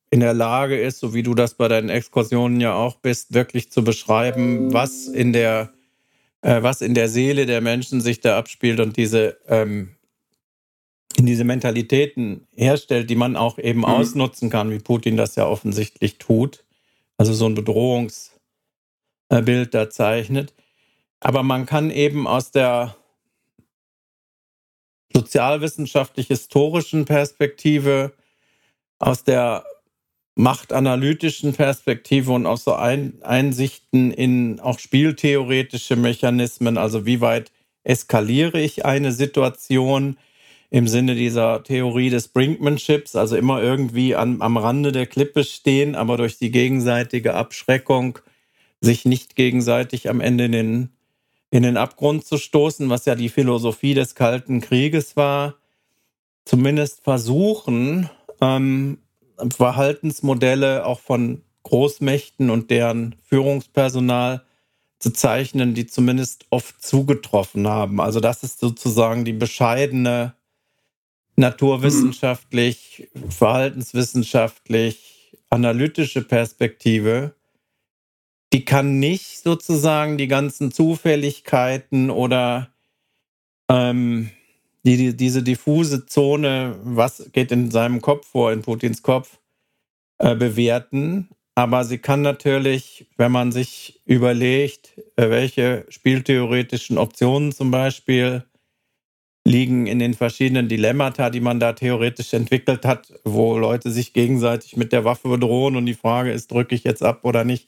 [0.09, 3.71] in der Lage ist, so wie du das bei deinen Exkursionen ja auch bist, wirklich
[3.71, 5.71] zu beschreiben, was in der,
[6.41, 9.95] äh, was in der Seele der Menschen sich da abspielt und diese, ähm,
[11.17, 13.85] diese Mentalitäten herstellt, die man auch eben mhm.
[13.85, 16.65] ausnutzen kann, wie Putin das ja offensichtlich tut.
[17.17, 20.53] Also so ein Bedrohungsbild da zeichnet
[21.19, 22.95] aber man kann eben aus der
[25.13, 28.13] sozialwissenschaftlich-historischen Perspektive,
[28.99, 29.65] aus der
[30.35, 37.51] machtanalytischen Perspektive und aus so Ein Einsichten in auch spieltheoretische Mechanismen, also wie weit
[37.83, 40.17] eskaliere ich eine Situation
[40.69, 45.95] im Sinne dieser Theorie des Brinkmanships, also immer irgendwie an, am Rande der Klippe stehen,
[45.95, 48.19] aber durch die gegenseitige Abschreckung
[48.81, 50.96] sich nicht gegenseitig am Ende in den
[51.49, 55.55] in den Abgrund zu stoßen, was ja die Philosophie des Kalten Krieges war.
[56.45, 58.99] zumindest versuchen, ähm,
[59.49, 64.45] Verhaltensmodelle auch von Großmächten und deren Führungspersonal
[64.99, 67.99] zu zeichnen, die zumindest oft zugetroffen haben.
[67.99, 70.35] Also das ist sozusagen die bescheidene
[71.35, 77.35] naturwissenschaftlich, verhaltenswissenschaftlich, analytische Perspektive.
[78.53, 82.69] Die kann nicht sozusagen die ganzen Zufälligkeiten oder
[83.69, 84.29] ähm,
[84.83, 89.39] die, die, diese diffuse Zone, was geht in seinem Kopf vor, in Putins Kopf,
[90.19, 91.29] äh, bewerten.
[91.55, 98.43] Aber sie kann natürlich, wenn man sich überlegt, äh, welche spieltheoretischen Optionen zum Beispiel
[99.43, 104.77] liegen in den verschiedenen Dilemmata, die man da theoretisch entwickelt hat, wo Leute sich gegenseitig
[104.77, 107.67] mit der Waffe bedrohen und die Frage ist, drücke ich jetzt ab oder nicht,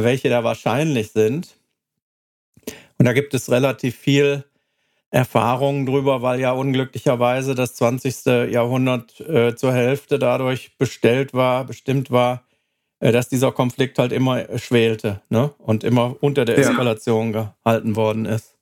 [0.00, 1.56] welche da wahrscheinlich sind.
[2.98, 4.44] Und da gibt es relativ viel
[5.10, 8.50] Erfahrungen drüber, weil ja unglücklicherweise das 20.
[8.50, 12.44] Jahrhundert äh, zur Hälfte dadurch bestellt war, bestimmt war,
[13.00, 15.52] äh, dass dieser Konflikt halt immer schwelte ne?
[15.58, 17.54] und immer unter der Eskalation ja.
[17.62, 18.56] gehalten worden ist.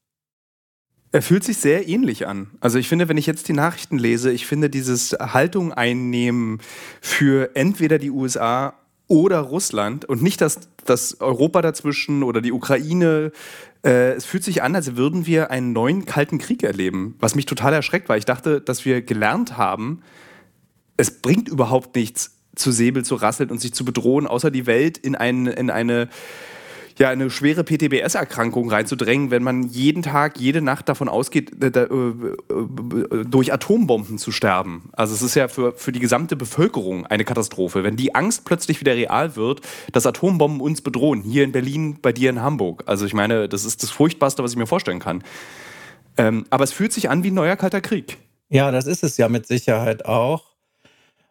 [1.12, 2.53] Er fühlt sich sehr ähnlich an.
[2.61, 6.61] Also ich finde, wenn ich jetzt die Nachrichten lese, ich finde dieses Haltung einnehmen
[7.01, 8.80] für entweder die USA
[9.11, 13.33] oder Russland und nicht das, das Europa dazwischen oder die Ukraine.
[13.85, 17.44] Äh, es fühlt sich an, als würden wir einen neuen Kalten Krieg erleben, was mich
[17.44, 20.03] total erschreckt, weil ich dachte, dass wir gelernt haben,
[20.96, 24.96] es bringt überhaupt nichts, zu Säbel zu rasseln und sich zu bedrohen, außer die Welt
[24.96, 26.09] in, ein, in eine
[27.01, 31.85] ja, eine schwere PTBS-Erkrankung reinzudrängen, wenn man jeden Tag, jede Nacht davon ausgeht, äh, äh,
[31.85, 34.91] äh, durch Atombomben zu sterben.
[34.93, 37.85] Also es ist ja für, für die gesamte Bevölkerung eine Katastrophe.
[37.85, 42.13] Wenn die Angst plötzlich wieder real wird, dass Atombomben uns bedrohen, hier in Berlin, bei
[42.13, 42.85] dir in Hamburg.
[42.85, 45.25] Also ich meine, das ist das Furchtbarste, was ich mir vorstellen kann.
[46.19, 48.19] Ähm, aber es fühlt sich an wie ein neuer Kalter Krieg.
[48.51, 50.51] Ja, das ist es ja mit Sicherheit auch.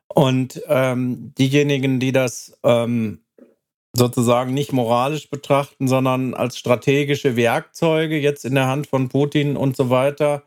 [0.07, 3.19] Und ähm, diejenigen, die das ähm,
[3.93, 9.75] sozusagen nicht moralisch betrachten, sondern als strategische Werkzeuge jetzt in der Hand von Putin und
[9.75, 10.43] so weiter.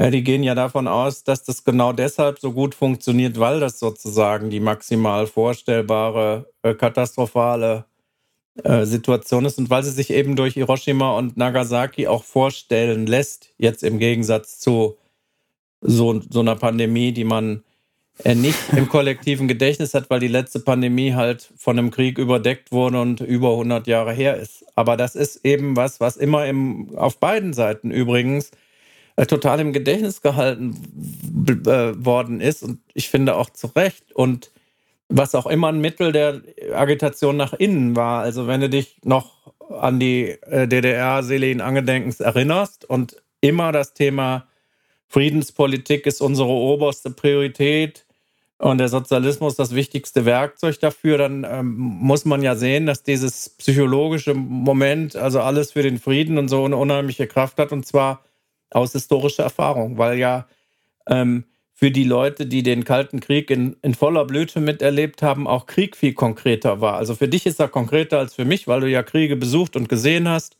[0.00, 4.48] Die gehen ja davon aus, dass das genau deshalb so gut funktioniert, weil das sozusagen
[4.48, 7.84] die maximal vorstellbare äh, katastrophale
[8.64, 13.50] äh, Situation ist und weil sie sich eben durch Hiroshima und Nagasaki auch vorstellen lässt,
[13.58, 14.96] jetzt im Gegensatz zu
[15.82, 17.62] so, so einer Pandemie, die man
[18.24, 22.72] er nicht im kollektiven Gedächtnis hat, weil die letzte Pandemie halt von einem Krieg überdeckt
[22.72, 24.64] wurde und über 100 Jahre her ist.
[24.74, 28.50] Aber das ist eben was, was immer im, auf beiden Seiten übrigens
[29.16, 30.76] äh, total im Gedächtnis gehalten
[31.66, 34.50] äh, worden ist und ich finde auch zu Recht und
[35.08, 36.40] was auch immer ein Mittel der
[36.72, 38.22] Agitation nach innen war.
[38.22, 43.94] Also wenn du dich noch an die äh, DDR Selin Angedenkens erinnerst und immer das
[43.94, 44.46] Thema
[45.08, 48.06] Friedenspolitik ist unsere oberste Priorität
[48.60, 53.48] und der Sozialismus das wichtigste Werkzeug dafür, dann ähm, muss man ja sehen, dass dieses
[53.48, 58.22] psychologische Moment, also alles für den Frieden und so eine unheimliche Kraft hat und zwar
[58.70, 60.46] aus historischer Erfahrung, weil ja
[61.08, 65.64] ähm, für die Leute, die den Kalten Krieg in, in voller Blüte miterlebt haben, auch
[65.64, 66.96] Krieg viel konkreter war.
[66.96, 69.88] Also für dich ist er konkreter als für mich, weil du ja Kriege besucht und
[69.88, 70.58] gesehen hast.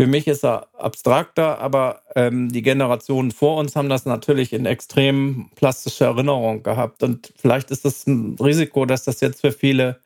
[0.00, 4.66] Für mich ist er abstrakter, aber ähm, die Generationen vor uns haben das natürlich in
[4.66, 7.04] extrem plastischer Erinnerung gehabt.
[7.04, 10.00] Und vielleicht ist das ein Risiko, dass das jetzt für viele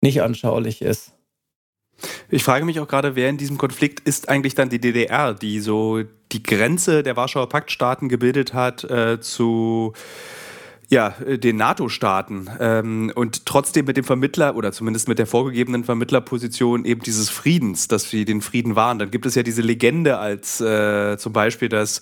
[0.00, 1.12] nicht anschaulich ist.
[2.30, 5.60] Ich frage mich auch gerade, wer in diesem Konflikt ist eigentlich dann die DDR, die
[5.60, 6.02] so
[6.32, 9.92] die Grenze der Warschauer Paktstaaten gebildet hat äh, zu
[10.90, 15.84] ja, äh, den NATO-Staaten ähm, und trotzdem mit dem Vermittler oder zumindest mit der vorgegebenen
[15.84, 18.98] Vermittlerposition eben dieses Friedens, dass sie den Frieden wahren.
[18.98, 22.00] Dann gibt es ja diese Legende als äh, zum Beispiel, dass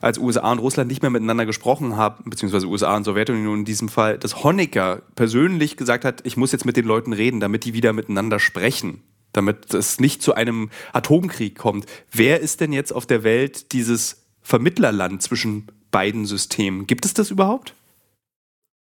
[0.00, 3.88] als USA und Russland nicht mehr miteinander gesprochen haben, beziehungsweise USA und Sowjetunion in diesem
[3.88, 7.74] Fall, dass Honecker persönlich gesagt hat, ich muss jetzt mit den Leuten reden, damit die
[7.74, 11.86] wieder miteinander sprechen damit es nicht zu einem Atomkrieg kommt.
[12.10, 16.88] Wer ist denn jetzt auf der Welt dieses Vermittlerland zwischen beiden Systemen?
[16.88, 17.74] Gibt es das überhaupt?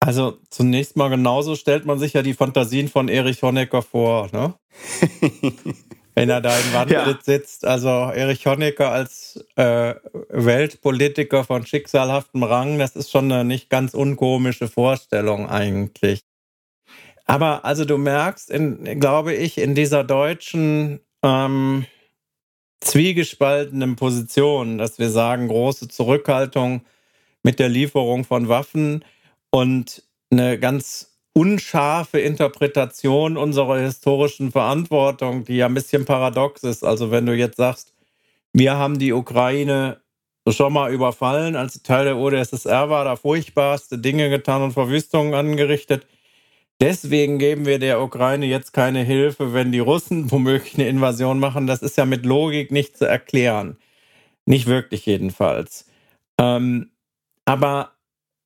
[0.07, 4.54] Also zunächst mal genauso stellt man sich ja die Fantasien von Erich Honecker vor, ne?
[6.15, 7.35] Wenn er da in Wandlitz ja.
[7.35, 7.65] sitzt.
[7.67, 9.94] Also Erich Honecker als äh,
[10.29, 16.21] Weltpolitiker von schicksalhaftem Rang, das ist schon eine nicht ganz unkomische Vorstellung eigentlich.
[17.25, 21.85] Aber also du merkst, in, glaube ich, in dieser deutschen ähm,
[22.81, 26.83] zwiegespaltenen Position, dass wir sagen, große Zurückhaltung
[27.42, 29.04] mit der Lieferung von Waffen,
[29.57, 36.85] und eine ganz unscharfe Interpretation unserer historischen Verantwortung, die ja ein bisschen paradox ist.
[36.85, 37.94] Also wenn du jetzt sagst,
[38.52, 40.02] wir haben die Ukraine
[40.46, 46.07] schon mal überfallen, als Teil der UdSSR war, da furchtbarste Dinge getan und Verwüstungen angerichtet.
[46.79, 51.67] Deswegen geben wir der Ukraine jetzt keine Hilfe, wenn die Russen womöglich eine Invasion machen.
[51.67, 53.79] Das ist ja mit Logik nicht zu erklären.
[54.44, 55.87] Nicht wirklich jedenfalls.
[56.38, 56.90] Ähm,
[57.46, 57.96] aber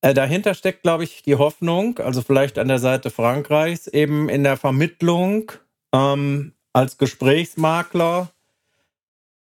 [0.03, 4.45] äh, dahinter steckt, glaube ich, die Hoffnung, also vielleicht an der Seite Frankreichs, eben in
[4.45, 5.53] der Vermittlung
[5.93, 8.31] ähm, als Gesprächsmakler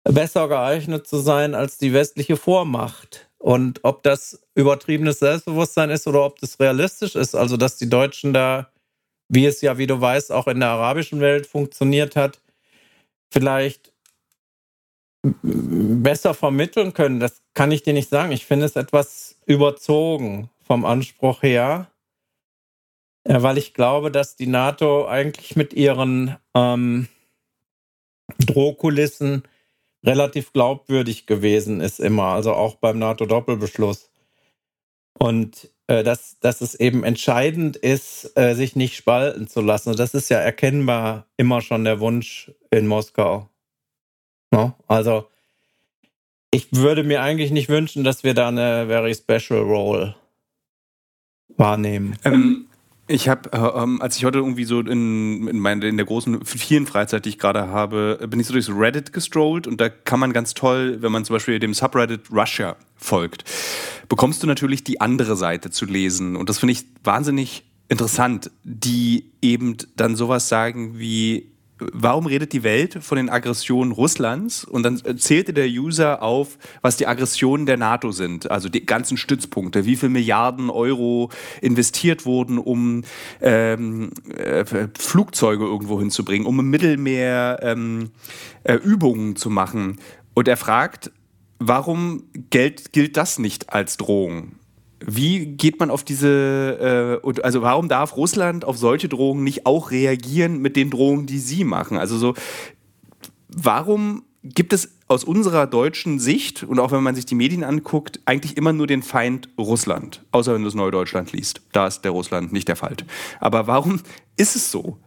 [0.03, 3.29] besser geeignet zu sein als die westliche Vormacht.
[3.37, 8.33] Und ob das übertriebenes Selbstbewusstsein ist oder ob das realistisch ist, also dass die Deutschen
[8.33, 8.71] da,
[9.27, 12.39] wie es ja, wie du weißt, auch in der arabischen Welt funktioniert hat,
[13.29, 13.91] vielleicht
[15.41, 18.31] besser vermitteln können, das kann ich dir nicht sagen.
[18.31, 21.91] Ich finde es etwas überzogen vom Anspruch her,
[23.23, 27.07] weil ich glaube, dass die NATO eigentlich mit ihren ähm,
[28.39, 29.43] Drohkulissen
[30.05, 34.11] relativ glaubwürdig gewesen ist immer, also auch beim NATO-Doppelbeschluss.
[35.17, 39.95] Und äh, dass, dass es eben entscheidend ist, äh, sich nicht spalten zu lassen.
[39.95, 43.49] das ist ja erkennbar immer schon der Wunsch in Moskau.
[44.55, 44.73] No?
[44.87, 45.27] Also
[46.51, 50.15] ich würde mir eigentlich nicht wünschen, dass wir da eine very special role
[51.57, 52.17] wahrnehmen.
[52.23, 52.67] Ähm,
[53.07, 56.43] ich habe, äh, ähm, als ich heute irgendwie so in, in, meine, in der großen,
[56.45, 60.19] vielen Freizeit, die ich gerade habe, bin ich so durchs Reddit gestrollt und da kann
[60.19, 63.43] man ganz toll, wenn man zum Beispiel dem Subreddit Russia folgt,
[64.09, 66.35] bekommst du natürlich die andere Seite zu lesen.
[66.35, 72.63] Und das finde ich wahnsinnig interessant, die eben dann sowas sagen wie, warum redet die
[72.63, 74.63] Welt von den Aggressionen Russlands?
[74.63, 79.17] Und dann zählte der User auf, was die Aggressionen der NATO sind, also die ganzen
[79.17, 81.29] Stützpunkte, wie viel Milliarden Euro
[81.61, 83.03] investiert wurden, um
[83.41, 84.65] ähm, äh,
[84.97, 88.11] Flugzeuge irgendwo hinzubringen, um im Mittelmeer ähm,
[88.63, 89.99] äh, Übungen zu machen.
[90.33, 91.11] Und er fragt,
[91.59, 94.54] warum gilt, gilt das nicht als Drohung?
[95.07, 99.91] Wie geht man auf diese, äh, also warum darf Russland auf solche Drohungen nicht auch
[99.91, 101.97] reagieren mit den Drohungen, die sie machen?
[101.97, 102.33] Also so,
[103.49, 108.19] warum gibt es aus unserer deutschen Sicht und auch wenn man sich die Medien anguckt,
[108.25, 111.61] eigentlich immer nur den Feind Russland, außer wenn du das Neue Deutschland liest.
[111.71, 112.95] Da ist der Russland nicht der Fall.
[113.39, 114.01] Aber warum
[114.37, 114.97] ist es so?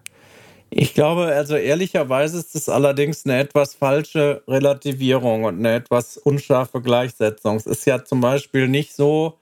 [0.71, 6.83] Ich glaube, also ehrlicherweise ist es allerdings eine etwas falsche Relativierung und eine etwas unscharfe
[6.83, 7.57] Gleichsetzung.
[7.57, 9.39] Es ist ja zum Beispiel nicht so,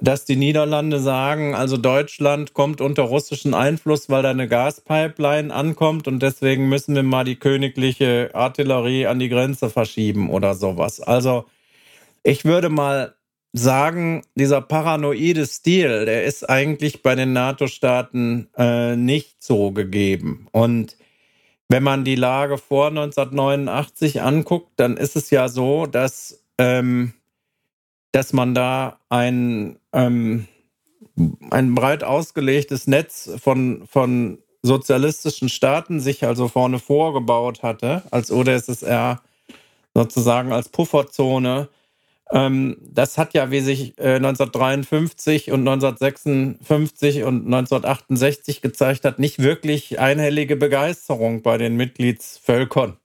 [0.00, 6.08] dass die Niederlande sagen, also Deutschland kommt unter russischen Einfluss, weil da eine Gaspipeline ankommt
[6.08, 11.00] und deswegen müssen wir mal die königliche Artillerie an die Grenze verschieben oder sowas.
[11.00, 11.44] Also
[12.22, 13.14] ich würde mal
[13.52, 20.46] sagen, dieser paranoide Stil, der ist eigentlich bei den NATO-Staaten äh, nicht so gegeben.
[20.52, 20.96] Und
[21.68, 27.12] wenn man die Lage vor 1989 anguckt, dann ist es ja so, dass ähm,
[28.12, 30.46] dass man da ein, ähm,
[31.50, 39.20] ein breit ausgelegtes Netz von, von sozialistischen Staaten sich also vorne vorgebaut hatte, als UdSSR
[39.94, 41.68] sozusagen als Pufferzone.
[42.30, 49.40] Ähm, das hat ja, wie sich äh, 1953 und 1956 und 1968 gezeigt hat, nicht
[49.40, 52.96] wirklich einhellige Begeisterung bei den Mitgliedsvölkern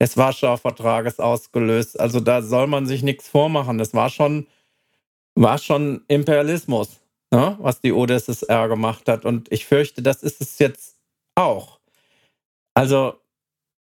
[0.00, 1.98] des Warschauer Vertrages ausgelöst.
[1.98, 3.78] Also da soll man sich nichts vormachen.
[3.78, 4.46] Das war schon,
[5.34, 7.56] war schon Imperialismus, ne?
[7.60, 9.24] was die UdSSR gemacht hat.
[9.24, 10.96] Und ich fürchte, das ist es jetzt
[11.34, 11.78] auch.
[12.74, 13.14] Also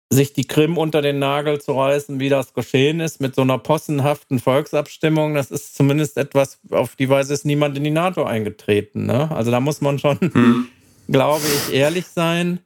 [0.09, 3.59] sich die Krim unter den Nagel zu reißen, wie das geschehen ist, mit so einer
[3.59, 9.07] possenhaften Volksabstimmung, das ist zumindest etwas, auf die Weise ist niemand in die NATO eingetreten.
[9.07, 9.31] Ne?
[9.33, 10.69] Also da muss man schon, hm.
[11.09, 12.61] glaube ich, ehrlich sein.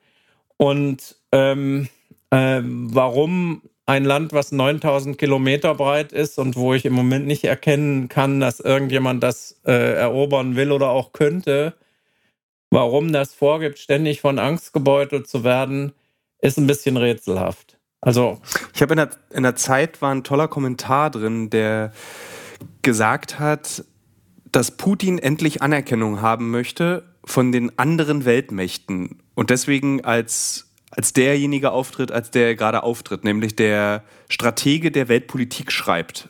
[0.59, 1.89] Und ähm,
[2.31, 7.45] äh, warum ein Land, was 9000 Kilometer breit ist und wo ich im Moment nicht
[7.45, 11.75] erkennen kann, dass irgendjemand das äh, erobern will oder auch könnte,
[12.71, 15.93] warum das vorgibt, ständig von Angst gebeutelt zu werden,
[16.41, 17.79] ist ein bisschen rätselhaft.
[18.01, 18.41] Also
[18.75, 21.93] ich habe in der, in der Zeit war ein toller Kommentar drin, der
[22.83, 23.85] gesagt hat,
[24.53, 31.71] dass Putin endlich Anerkennung haben möchte von den anderen Weltmächten und deswegen als als derjenige
[31.71, 36.29] auftritt, als der gerade auftritt, nämlich der Stratege der Weltpolitik schreibt.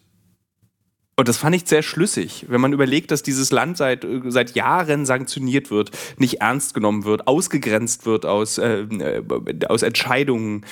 [1.16, 5.04] Und das fand ich sehr schlüssig, wenn man überlegt, dass dieses Land seit, seit Jahren
[5.04, 9.22] sanktioniert wird, nicht ernst genommen wird, ausgegrenzt wird aus, äh, äh,
[9.68, 10.64] aus Entscheidungen.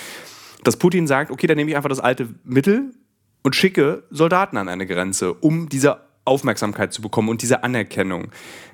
[0.65, 2.95] Dass Putin sagt, okay, dann nehme ich einfach das alte Mittel
[3.43, 8.29] und schicke Soldaten an eine Grenze, um diese Aufmerksamkeit zu bekommen und diese Anerkennung.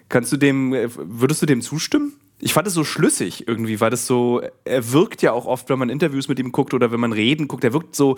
[0.09, 2.13] Kannst du dem, äh, würdest du dem zustimmen?
[2.41, 5.79] Ich fand es so schlüssig irgendwie, weil das so, er wirkt ja auch oft, wenn
[5.79, 8.17] man Interviews mit ihm guckt oder wenn man Reden guckt, er wirkt so,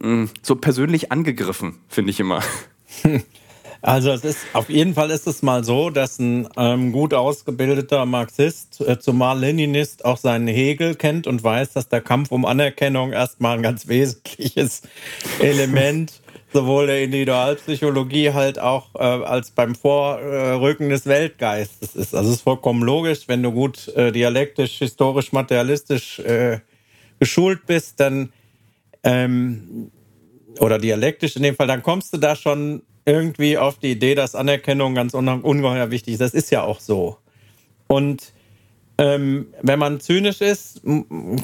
[0.00, 2.42] mh, mm, so persönlich angegriffen, finde ich immer.
[3.80, 8.06] Also es ist auf jeden Fall ist es mal so, dass ein ähm, gut ausgebildeter
[8.06, 13.12] Marxist, äh, zumal Leninist, auch seinen Hegel kennt und weiß, dass der Kampf um Anerkennung
[13.12, 14.82] erstmal ein ganz wesentliches
[15.38, 16.20] Element
[16.52, 22.14] sowohl der Individualpsychologie halt auch äh, als beim Vorrücken des Weltgeistes ist.
[22.14, 26.60] Also es ist vollkommen logisch, wenn du gut äh, dialektisch, historisch, materialistisch äh,
[27.18, 28.32] geschult bist, dann
[29.02, 29.90] ähm,
[30.60, 34.34] oder dialektisch in dem Fall, dann kommst du da schon irgendwie auf die Idee, dass
[34.34, 36.20] Anerkennung ganz ungeheuer wichtig ist.
[36.20, 37.18] Das ist ja auch so.
[37.86, 38.32] Und
[38.98, 40.82] ähm, wenn man zynisch ist,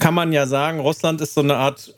[0.00, 1.94] kann man ja sagen, Russland ist so eine Art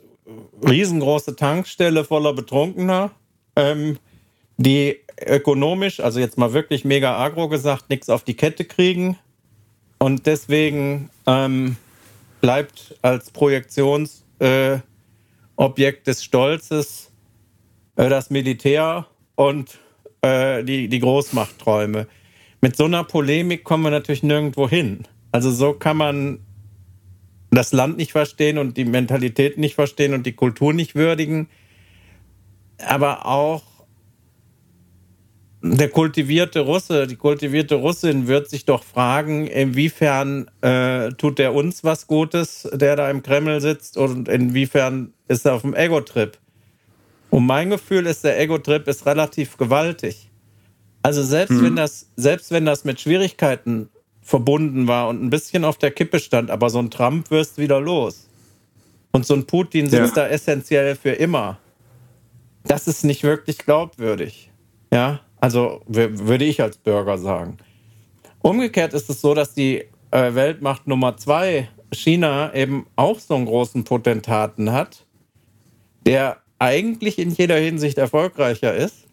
[0.65, 3.11] riesengroße Tankstelle voller Betrunkener,
[3.55, 3.97] ähm,
[4.57, 9.17] die ökonomisch, also jetzt mal wirklich mega agro gesagt, nichts auf die Kette kriegen.
[9.99, 11.75] Und deswegen ähm,
[12.41, 14.81] bleibt als Projektionsobjekt
[15.59, 17.11] äh, des Stolzes
[17.95, 19.79] äh, das Militär und
[20.21, 22.07] äh, die, die Großmachtträume.
[22.61, 25.03] Mit so einer Polemik kommen wir natürlich nirgendwo hin.
[25.31, 26.39] Also so kann man
[27.51, 31.47] das Land nicht verstehen und die Mentalität nicht verstehen und die Kultur nicht würdigen.
[32.85, 33.63] Aber auch
[35.61, 41.83] der kultivierte Russe, die kultivierte Russin wird sich doch fragen, inwiefern äh, tut der uns
[41.83, 46.37] was Gutes, der da im Kreml sitzt und inwiefern ist er auf dem Ego-Trip.
[47.29, 50.29] Und mein Gefühl ist, der Ego-Trip ist relativ gewaltig.
[51.01, 51.63] Also selbst mhm.
[51.63, 53.89] wenn das, selbst wenn das mit Schwierigkeiten
[54.27, 57.79] verbunden war und ein bisschen auf der Kippe stand, aber so ein Trump wirst wieder
[57.79, 58.27] los.
[59.13, 60.23] Und so ein Putin sitzt ja.
[60.23, 61.59] da essentiell für immer.
[62.65, 64.51] Das ist nicht wirklich glaubwürdig.
[64.91, 67.57] Ja, also würde ich als Bürger sagen.
[68.41, 73.45] Umgekehrt ist es so, dass die äh, Weltmacht Nummer zwei, China, eben auch so einen
[73.45, 75.05] großen Potentaten hat,
[76.05, 79.06] der eigentlich in jeder Hinsicht erfolgreicher ist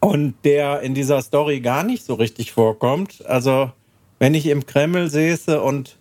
[0.00, 3.24] und der in dieser Story gar nicht so richtig vorkommt.
[3.26, 3.70] Also
[4.18, 5.96] wenn ich im Kreml säße und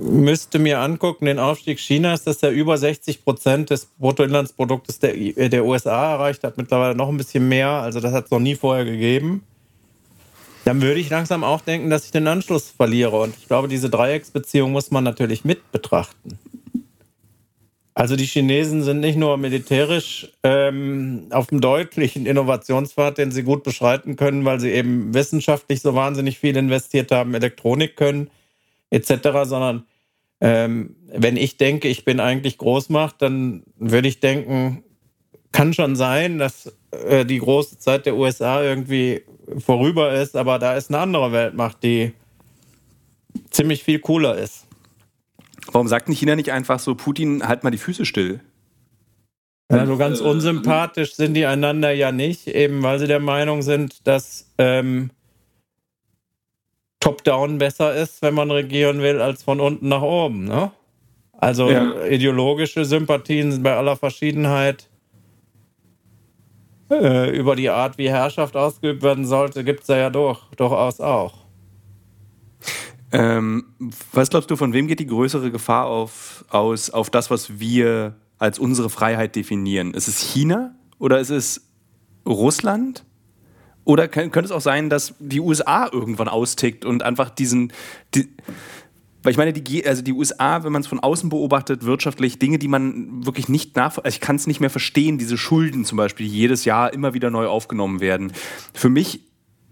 [0.00, 5.14] müsste mir angucken, den Aufstieg Chinas, dass er über 60 Prozent des Bruttoinlandsproduktes der,
[5.48, 7.68] der USA erreicht hat, mittlerweile noch ein bisschen mehr.
[7.68, 9.44] Also das hat es noch nie vorher gegeben.
[10.64, 13.20] Dann würde ich langsam auch denken, dass ich den Anschluss verliere.
[13.20, 16.38] Und ich glaube, diese Dreiecksbeziehung muss man natürlich mit betrachten.
[17.94, 23.62] Also die Chinesen sind nicht nur militärisch ähm, auf einem deutlichen Innovationspfad, den sie gut
[23.62, 28.30] beschreiten können, weil sie eben wissenschaftlich so wahnsinnig viel investiert haben, Elektronik können
[28.90, 29.84] etc., sondern
[30.40, 34.82] ähm, wenn ich denke, ich bin eigentlich Großmacht, dann würde ich denken,
[35.52, 39.22] kann schon sein, dass äh, die große Zeit der USA irgendwie
[39.58, 42.12] vorüber ist, aber da ist eine andere Weltmacht, die
[43.50, 44.66] ziemlich viel cooler ist.
[45.72, 48.40] Warum sagt nicht China nicht einfach so, Putin, halt mal die Füße still?
[49.68, 54.52] Also ganz unsympathisch sind die einander ja nicht, eben weil sie der Meinung sind, dass
[54.58, 55.10] ähm,
[57.00, 60.44] Top-Down besser ist, wenn man regieren will, als von unten nach oben.
[60.44, 60.70] Ne?
[61.32, 62.04] Also ja.
[62.06, 64.88] ideologische Sympathien sind bei aller Verschiedenheit
[66.90, 71.43] äh, über die Art, wie Herrschaft ausgeübt werden sollte, gibt es ja doch, durchaus auch.
[73.14, 73.66] Ähm,
[74.12, 78.16] was glaubst du, von wem geht die größere Gefahr auf, aus, auf das, was wir
[78.38, 79.94] als unsere Freiheit definieren?
[79.94, 81.64] Ist es China oder ist es
[82.26, 83.04] Russland?
[83.84, 87.72] Oder könnte es auch sein, dass die USA irgendwann austickt und einfach diesen.
[88.16, 88.28] Die,
[89.22, 92.58] weil ich meine, die, also die USA, wenn man es von außen beobachtet, wirtschaftlich, Dinge,
[92.58, 95.96] die man wirklich nicht nachvollziehen, also ich kann es nicht mehr verstehen, diese Schulden zum
[95.96, 98.32] Beispiel, die jedes Jahr immer wieder neu aufgenommen werden.
[98.72, 99.20] Für mich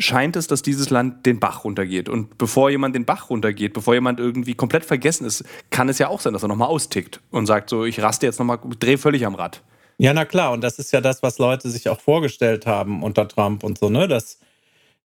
[0.03, 2.09] scheint es, dass dieses Land den Bach runtergeht.
[2.09, 6.09] Und bevor jemand den Bach runtergeht, bevor jemand irgendwie komplett vergessen ist, kann es ja
[6.09, 9.27] auch sein, dass er nochmal austickt und sagt so, ich raste jetzt nochmal, drehe völlig
[9.27, 9.63] am Rad.
[9.99, 10.53] Ja, na klar.
[10.53, 13.89] Und das ist ja das, was Leute sich auch vorgestellt haben unter Trump und so,
[13.89, 14.09] ne?
[14.09, 14.39] Dass,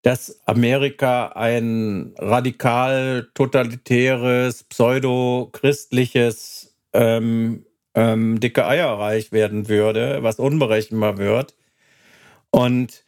[0.03, 11.55] dass Amerika ein radikal totalitäres, pseudo-christliches, ähm, ähm, dicke Eierreich werden würde, was unberechenbar wird.
[12.51, 13.06] Und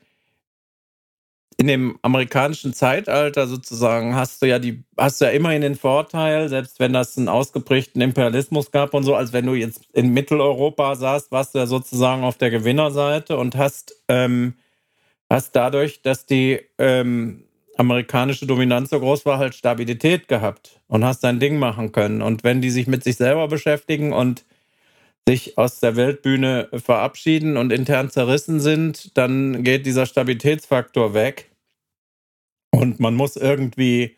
[1.61, 6.49] in dem amerikanischen Zeitalter sozusagen hast du ja die, hast du ja immerhin den Vorteil,
[6.49, 10.95] selbst wenn das einen ausgeprägten Imperialismus gab und so, als wenn du jetzt in Mitteleuropa
[10.95, 14.55] saßt, warst du ja sozusagen auf der Gewinnerseite und hast, ähm,
[15.29, 17.43] hast dadurch, dass die ähm,
[17.77, 22.23] amerikanische Dominanz so groß war, halt Stabilität gehabt und hast dein Ding machen können.
[22.23, 24.45] Und wenn die sich mit sich selber beschäftigen und
[25.27, 31.48] sich aus der Weltbühne verabschieden und intern zerrissen sind, dann geht dieser Stabilitätsfaktor weg.
[32.71, 34.16] Und man muss irgendwie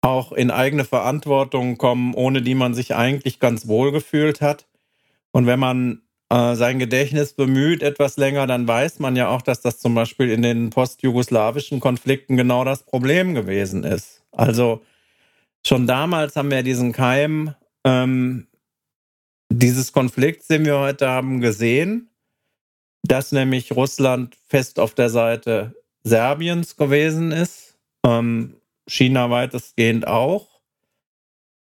[0.00, 4.66] auch in eigene Verantwortung kommen, ohne die man sich eigentlich ganz wohl gefühlt hat.
[5.32, 9.60] Und wenn man äh, sein Gedächtnis bemüht etwas länger, dann weiß man ja auch, dass
[9.60, 14.22] das zum Beispiel in den postjugoslawischen Konflikten genau das Problem gewesen ist.
[14.32, 14.82] Also
[15.66, 17.54] schon damals haben wir diesen Keim
[17.84, 18.46] ähm,
[19.48, 22.10] dieses Konflikts, den wir heute haben, gesehen,
[23.02, 25.74] dass nämlich Russland fest auf der Seite
[26.06, 27.76] Serbiens gewesen ist,
[28.06, 30.60] ähm, China weitestgehend auch.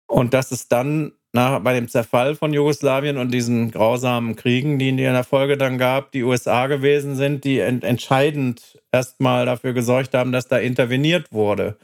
[0.08, 4.90] Und dass es dann nach, bei dem Zerfall von Jugoslawien und diesen grausamen Kriegen, die
[4.90, 10.14] in der Folge dann gab, die USA gewesen sind, die ent entscheidend erstmal dafür gesorgt
[10.14, 11.78] haben, dass da interveniert wurde.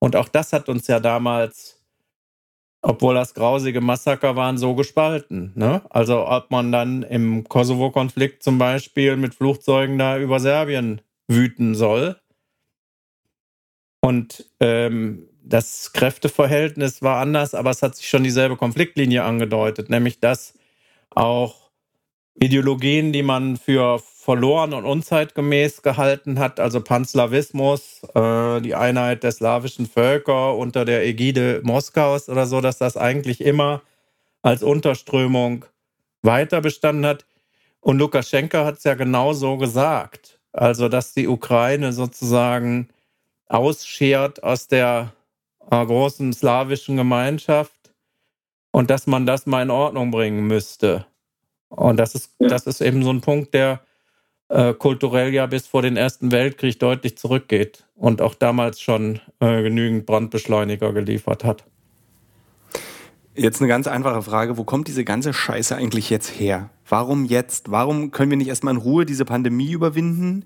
[0.00, 1.84] Und auch das hat uns ja damals,
[2.82, 5.52] obwohl das grausige Massaker waren, so gespalten.
[5.54, 5.82] Ne?
[5.88, 11.00] Also ob man dann im Kosovo-Konflikt zum Beispiel mit Flugzeugen da über Serbien
[11.34, 12.16] wüten soll.
[14.00, 20.20] Und ähm, das Kräfteverhältnis war anders, aber es hat sich schon dieselbe Konfliktlinie angedeutet, nämlich
[20.20, 20.54] dass
[21.10, 21.70] auch
[22.34, 29.32] Ideologien, die man für verloren und unzeitgemäß gehalten hat, also Panslawismus, äh, die Einheit der
[29.32, 33.82] slawischen Völker unter der Ägide Moskaus oder so, dass das eigentlich immer
[34.42, 35.64] als Unterströmung
[36.22, 37.26] weiter bestanden hat.
[37.80, 40.38] Und Lukaschenka hat es ja genau so gesagt.
[40.52, 42.88] Also, dass die Ukraine sozusagen
[43.48, 45.12] ausschert aus der
[45.70, 47.94] äh, großen slawischen Gemeinschaft
[48.72, 51.06] und dass man das mal in Ordnung bringen müsste.
[51.68, 53.80] Und das ist, das ist eben so ein Punkt, der
[54.48, 59.62] äh, kulturell ja bis vor den Ersten Weltkrieg deutlich zurückgeht und auch damals schon äh,
[59.62, 61.64] genügend Brandbeschleuniger geliefert hat.
[63.34, 64.58] Jetzt eine ganz einfache Frage.
[64.58, 66.70] Wo kommt diese ganze Scheiße eigentlich jetzt her?
[66.88, 67.70] Warum jetzt?
[67.70, 70.44] Warum können wir nicht erstmal in Ruhe diese Pandemie überwinden?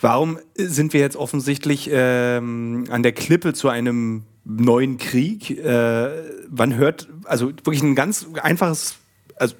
[0.00, 5.50] Warum sind wir jetzt offensichtlich ähm, an der Klippe zu einem neuen Krieg?
[5.50, 6.10] Äh,
[6.48, 8.96] wann hört, also wirklich ein ganz einfaches,
[9.36, 9.56] also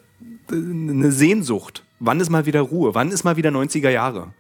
[0.51, 1.85] eine Sehnsucht.
[2.01, 2.95] Wann ist mal wieder Ruhe?
[2.95, 4.33] Wann ist mal wieder 90er Jahre?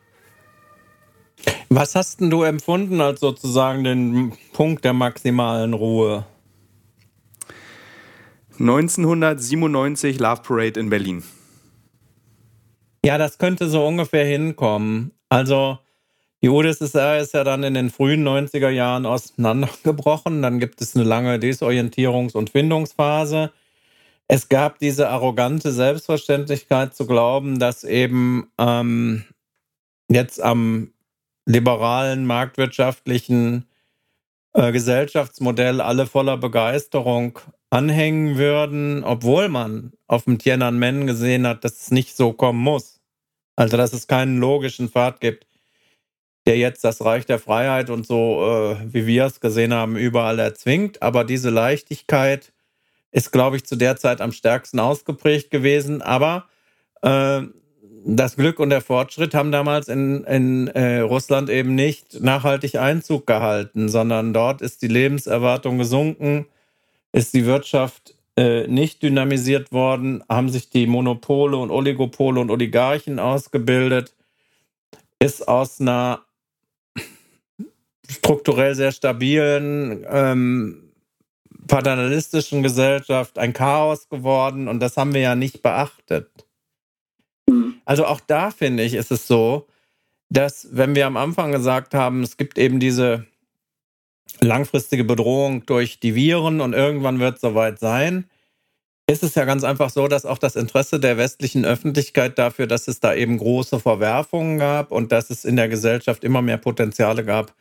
[1.68, 6.24] Was hast denn du empfunden als sozusagen den Punkt der maximalen Ruhe?
[8.60, 11.22] 1997 Love Parade in Berlin.
[13.04, 15.12] Ja, das könnte so ungefähr hinkommen.
[15.28, 15.78] Also
[16.42, 20.42] die UdSSR ist ja dann in den frühen 90er Jahren auseinandergebrochen.
[20.42, 23.52] Dann gibt es eine lange Desorientierungs- und Findungsphase.
[24.28, 29.24] Es gab diese arrogante Selbstverständlichkeit zu glauben, dass eben ähm,
[30.08, 30.92] jetzt am
[31.46, 33.67] liberalen, marktwirtschaftlichen
[34.54, 37.38] äh, Gesellschaftsmodell alle voller Begeisterung
[37.70, 43.00] anhängen würden, obwohl man auf dem Tiananmen gesehen hat, dass es nicht so kommen muss.
[43.56, 45.48] Also dass es keinen logischen Pfad gibt
[46.48, 50.38] der jetzt das Reich der Freiheit und so, äh, wie wir es gesehen haben, überall
[50.38, 51.02] erzwingt.
[51.02, 52.54] Aber diese Leichtigkeit
[53.10, 56.00] ist, glaube ich, zu der Zeit am stärksten ausgeprägt gewesen.
[56.00, 56.46] Aber
[57.02, 57.42] äh,
[58.10, 63.26] das Glück und der Fortschritt haben damals in, in äh, Russland eben nicht nachhaltig Einzug
[63.26, 66.46] gehalten, sondern dort ist die Lebenserwartung gesunken,
[67.12, 73.18] ist die Wirtschaft äh, nicht dynamisiert worden, haben sich die Monopole und Oligopole und Oligarchen
[73.18, 74.14] ausgebildet,
[75.18, 76.22] ist aus einer
[78.08, 80.92] strukturell sehr stabilen, ähm,
[81.66, 86.47] paternalistischen Gesellschaft ein Chaos geworden und das haben wir ja nicht beachtet.
[87.84, 89.66] Also auch da finde ich, ist es so,
[90.30, 93.26] dass wenn wir am Anfang gesagt haben, es gibt eben diese
[94.40, 98.28] langfristige Bedrohung durch die Viren und irgendwann wird es soweit sein,
[99.08, 102.88] ist es ja ganz einfach so, dass auch das Interesse der westlichen Öffentlichkeit dafür, dass
[102.88, 107.24] es da eben große Verwerfungen gab und dass es in der Gesellschaft immer mehr Potenziale
[107.24, 107.54] gab,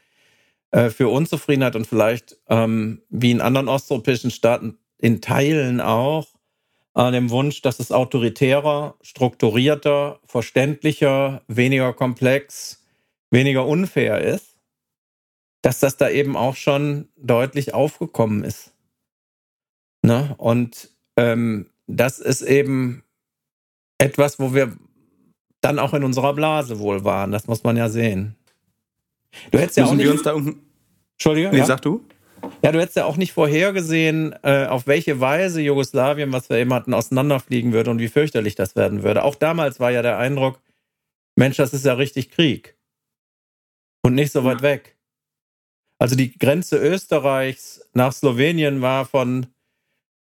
[0.72, 6.28] äh, für Unzufriedenheit und vielleicht ähm, wie in anderen osteuropäischen Staaten in Teilen auch
[6.98, 12.84] an dem Wunsch, dass es autoritärer, strukturierter, verständlicher, weniger komplex,
[13.30, 14.58] weniger unfair ist,
[15.62, 18.74] dass das da eben auch schon deutlich aufgekommen ist.
[20.02, 20.34] Ne?
[20.38, 23.04] Und ähm, das ist eben
[24.00, 24.76] etwas, wo wir
[25.62, 27.32] dann auch in unserer Blase wohl waren.
[27.32, 28.36] Das muss man ja sehen.
[29.52, 30.26] Du hättest ja auch nicht.
[31.14, 31.50] Entschuldige?
[31.52, 31.66] Nee, ja?
[31.66, 32.04] sag du.
[32.64, 36.74] Ja, du hättest ja auch nicht vorhergesehen, äh, auf welche Weise Jugoslawien, was wir eben
[36.74, 39.24] hatten, auseinanderfliegen würde und wie fürchterlich das werden würde.
[39.24, 40.60] Auch damals war ja der Eindruck,
[41.36, 42.76] Mensch, das ist ja richtig Krieg.
[44.04, 44.98] Und nicht so weit weg.
[46.00, 49.48] Also die Grenze Österreichs nach Slowenien war von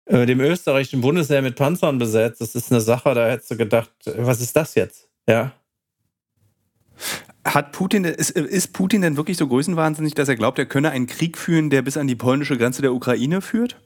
[0.06, 2.40] äh, dem österreichischen Bundesheer mit Panzern besetzt.
[2.40, 5.08] Das ist eine Sache, da hättest du gedacht, was ist das jetzt?
[5.28, 5.52] Ja.
[7.44, 11.38] Hat Putin, ist, Putin denn wirklich so größenwahnsinnig, dass er glaubt, er könne einen Krieg
[11.38, 13.80] führen, der bis an die polnische Grenze der Ukraine führt?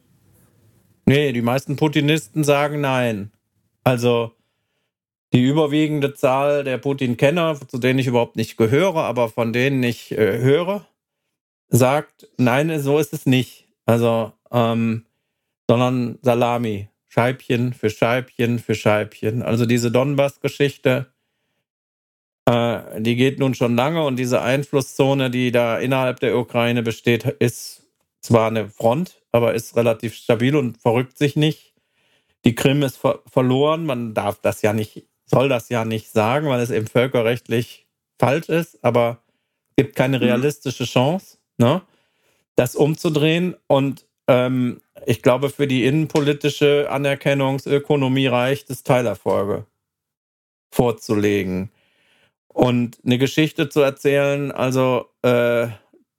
[1.05, 3.31] Nee, die meisten Putinisten sagen nein.
[3.85, 4.33] Also
[5.33, 10.13] die überwiegende Zahl der Putin-Kenner, zu denen ich überhaupt nicht gehöre, aber von denen ich
[10.13, 10.87] äh, höre,
[11.69, 13.69] sagt, nein, so ist es nicht.
[13.87, 15.07] Also, ähm,
[15.69, 16.89] sondern Salami.
[17.09, 19.43] Scheibchen für Scheibchen für Scheibchen.
[19.43, 21.12] Also diese Donbass-Geschichte,
[22.47, 27.25] äh, die geht nun schon lange und diese Einflusszone, die da innerhalb der Ukraine besteht,
[27.25, 27.87] ist
[28.21, 31.75] zwar eine Front, aber ist relativ stabil und verrückt sich nicht.
[32.45, 33.87] Die Krim ist ver verloren.
[33.87, 37.87] Man darf das ja nicht, soll das ja nicht sagen, weil es eben völkerrechtlich
[38.19, 39.23] falsch ist, aber
[39.71, 40.25] es gibt keine mhm.
[40.25, 41.83] realistische Chance, ne,
[42.57, 43.57] das umzudrehen.
[43.69, 49.67] Und ähm, ich glaube, für die innenpolitische Anerkennungsökonomie reicht es, Teilerfolge
[50.73, 51.71] vorzulegen
[52.53, 54.53] und eine Geschichte zu erzählen.
[54.53, 55.69] Also äh,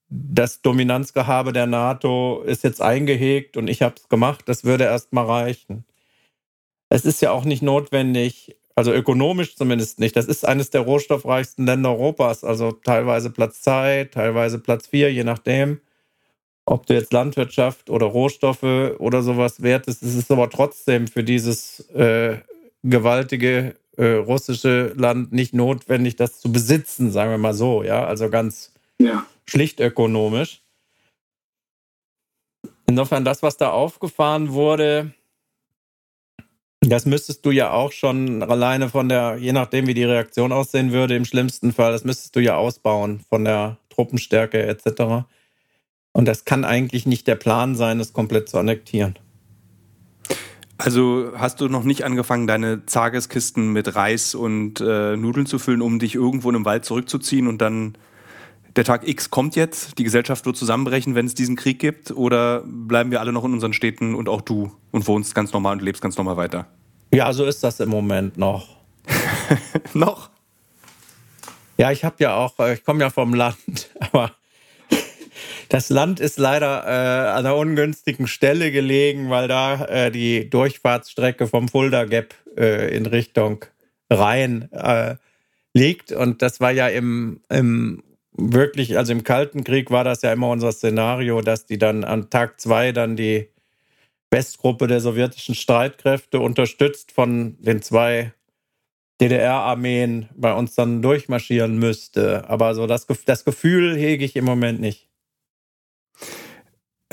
[0.09, 4.43] das Dominanzgehabe der NATO ist jetzt eingehegt und ich habe es gemacht.
[4.45, 5.86] Das würde erst mal reichen.
[6.89, 10.15] Es ist ja auch nicht notwendig, also ökonomisch zumindest nicht.
[10.15, 15.23] Das ist eines der rohstoffreichsten Länder Europas, also teilweise Platz 2, teilweise Platz 4, je
[15.23, 15.81] nachdem
[16.65, 18.63] ob du jetzt Landwirtschaft oder Rohstoffe
[18.97, 22.38] oder sowas wertest, es ist aber trotzdem für dieses äh,
[22.84, 28.29] gewaltige äh, russische Land nicht notwendig, das zu besitzen, sagen wir mal so, ja, also
[28.29, 29.25] ganz ja.
[29.45, 30.61] schlicht ökonomisch.
[32.85, 35.13] Insofern, das, was da aufgefahren wurde,
[36.81, 40.91] das müsstest du ja auch schon alleine von der, je nachdem, wie die Reaktion aussehen
[40.91, 45.25] würde, im schlimmsten Fall, das müsstest du ja ausbauen von der Truppenstärke etc.
[46.11, 49.17] Und das kann eigentlich nicht der Plan sein, es komplett zu annektieren.
[50.84, 55.81] Also hast du noch nicht angefangen, deine Tageskisten mit Reis und äh, Nudeln zu füllen,
[55.81, 57.97] um dich irgendwo in im Wald zurückzuziehen und dann
[58.75, 62.11] der Tag X kommt jetzt, die Gesellschaft wird zusammenbrechen, wenn es diesen Krieg gibt?
[62.11, 65.77] Oder bleiben wir alle noch in unseren Städten und auch du und wohnst ganz normal
[65.77, 66.67] und lebst ganz normal weiter?
[67.13, 68.75] Ja, so ist das im Moment noch.
[69.93, 70.31] noch?
[71.77, 74.31] Ja, ich habe ja auch, äh, ich komme ja vom Land, aber
[75.74, 81.47] das Land ist leider äh, an einer ungünstigen Stelle gelegen, weil da äh, die Durchfahrtsstrecke
[81.47, 83.65] vom Fulda Gap äh, in Richtung
[84.07, 85.15] Rhein äh,
[85.74, 86.11] liegt.
[86.11, 88.03] Und das war ja im, im
[88.34, 92.30] wirklich, also im Kalten Krieg war das ja immer unser Szenario, dass die dann an
[92.30, 93.49] Tag zwei dann die
[94.30, 98.32] Westgruppe der sowjetischen Streitkräfte unterstützt von den zwei
[99.19, 102.47] DDR-Armeen bei uns dann durchmarschieren müsste.
[102.47, 105.09] Aber so das, das Gefühl hege ich im Moment nicht.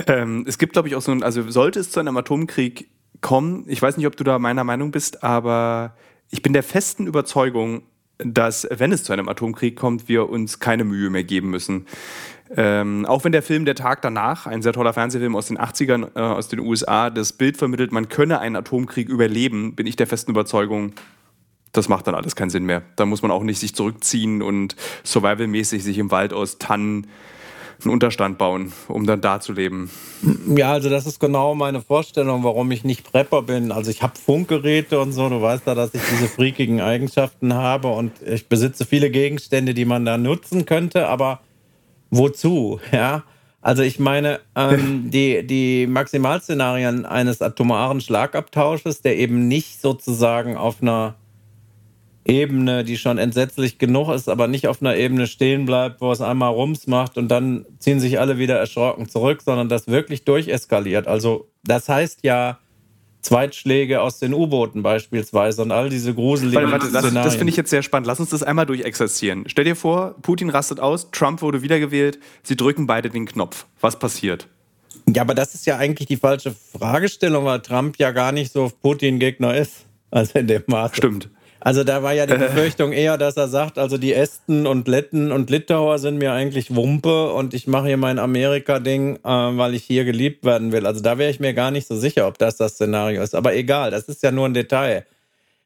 [0.07, 3.65] Ähm, es gibt, glaube ich, auch so ein, also sollte es zu einem Atomkrieg kommen,
[3.67, 5.95] ich weiß nicht, ob du da meiner Meinung bist, aber
[6.31, 7.83] ich bin der festen Überzeugung,
[8.19, 11.87] dass, wenn es zu einem Atomkrieg kommt, wir uns keine Mühe mehr geben müssen.
[12.57, 16.17] Ähm, auch wenn der Film Der Tag danach, ein sehr toller Fernsehfilm aus den 80ern
[16.17, 20.07] äh, aus den USA, das Bild vermittelt, man könne einen Atomkrieg überleben, bin ich der
[20.07, 20.93] festen Überzeugung,
[21.73, 22.83] das macht dann alles keinen Sinn mehr.
[22.97, 24.75] Da muss man auch nicht sich zurückziehen und
[25.05, 27.07] survivalmäßig sich im Wald aus Tannen
[27.85, 29.91] einen Unterstand bauen, um dann da zu leben.
[30.55, 33.73] Ja, also das ist genau meine Vorstellung, warum ich nicht Prepper bin.
[33.73, 37.89] Also ich habe Funkgeräte und so, du weißt ja, dass ich diese freakigen Eigenschaften habe
[37.89, 41.41] und ich besitze viele Gegenstände, die man da nutzen könnte, aber
[42.11, 42.81] wozu?
[42.93, 43.25] Ja.
[43.63, 50.81] Also ich meine, ähm, die, die Maximalszenarien eines atomaren Schlagabtausches, der eben nicht sozusagen auf
[50.81, 51.17] einer
[52.25, 56.21] Ebene, die schon entsetzlich genug ist, aber nicht auf einer Ebene stehen bleibt, wo es
[56.21, 61.07] einmal Rums macht und dann ziehen sich alle wieder erschrocken zurück, sondern das wirklich durcheskaliert.
[61.07, 62.59] Also das heißt ja
[63.23, 67.57] Zweitschläge aus den U-Booten beispielsweise und all diese gruseligen warte, warte, Das, das finde ich
[67.57, 68.07] jetzt sehr spannend.
[68.07, 69.45] Lass uns das einmal durchexerzieren.
[69.47, 73.67] Stell dir vor, Putin rastet aus, Trump wurde wiedergewählt, sie drücken beide den Knopf.
[73.81, 74.49] Was passiert?
[75.09, 78.71] Ja, aber das ist ja eigentlich die falsche Fragestellung, weil Trump ja gar nicht so
[78.83, 79.87] Putin-Gegner ist.
[80.13, 80.97] Also in dem Maße.
[80.97, 81.31] Stimmt.
[81.61, 85.31] Also da war ja die Befürchtung eher, dass er sagt, also die Esten und Letten
[85.31, 89.85] und Litauer sind mir eigentlich Wumpe und ich mache hier mein Amerika-Ding, äh, weil ich
[89.85, 90.87] hier geliebt werden will.
[90.87, 93.35] Also da wäre ich mir gar nicht so sicher, ob das das Szenario ist.
[93.35, 95.07] Aber egal, das ist ja nur ein Detail.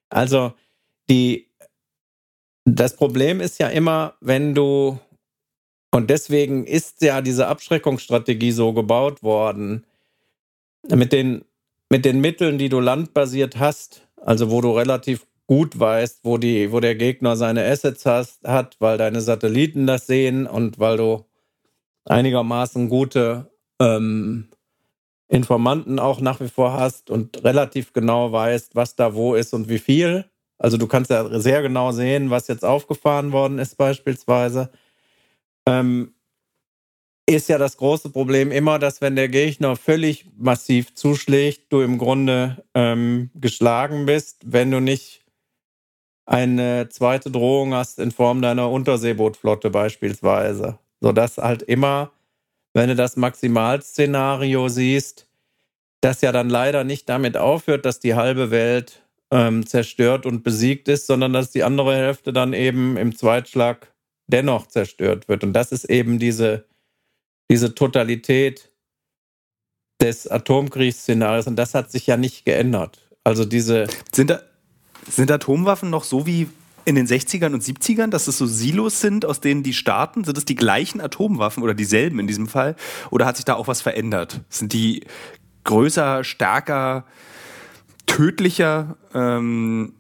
[0.09, 0.53] Also
[1.09, 1.49] die,
[2.65, 4.99] das Problem ist ja immer, wenn du,
[5.93, 9.85] und deswegen ist ja diese Abschreckungsstrategie so gebaut worden,
[10.89, 11.45] mit den,
[11.89, 16.73] mit den Mitteln, die du landbasiert hast, also wo du relativ gut weißt, wo, die,
[16.73, 21.25] wo der Gegner seine Assets hast, hat, weil deine Satelliten das sehen und weil du
[22.05, 24.49] einigermaßen gute ähm,
[25.29, 29.69] Informanten auch nach wie vor hast und relativ genau weißt, was da wo ist und
[29.69, 30.27] wie viel.
[30.59, 34.71] Also du kannst ja sehr genau sehen, was jetzt aufgefahren worden ist beispielsweise.
[35.67, 36.15] Ähm,
[37.27, 41.97] ist ja das große Problem immer, dass wenn der Gegner völlig massiv zuschlägt, du im
[41.97, 45.24] Grunde ähm, geschlagen bist, wenn du nicht
[46.27, 50.79] eine zweite Drohung hast in Form deiner Unterseebootflotte beispielsweise.
[51.01, 52.13] Sodass halt immer,
[52.73, 55.29] wenn du das Maximalszenario siehst,
[56.01, 60.89] das ja dann leider nicht damit aufhört, dass die halbe Welt ähm, zerstört und besiegt
[60.89, 63.93] ist, sondern dass die andere Hälfte dann eben im Zweitschlag
[64.27, 65.45] dennoch zerstört wird.
[65.45, 66.67] Und das ist eben diese,
[67.51, 68.71] diese Totalität
[70.01, 71.47] des Atomkriegsszenarios.
[71.47, 72.99] Und das hat sich ja nicht geändert.
[73.25, 73.87] Also diese.
[74.13, 74.43] Sind, da,
[75.09, 76.49] sind Atomwaffen noch so wie
[76.85, 80.25] in den 60ern und 70ern, dass es so Silos sind, aus denen die starten?
[80.25, 82.77] Sind es die gleichen Atomwaffen oder dieselben in diesem Fall?
[83.11, 84.41] Oder hat sich da auch was verändert?
[84.49, 85.05] Sind die
[85.65, 87.05] größer, stärker,
[88.07, 88.97] tödlicher?
[89.15, 89.95] Ähm,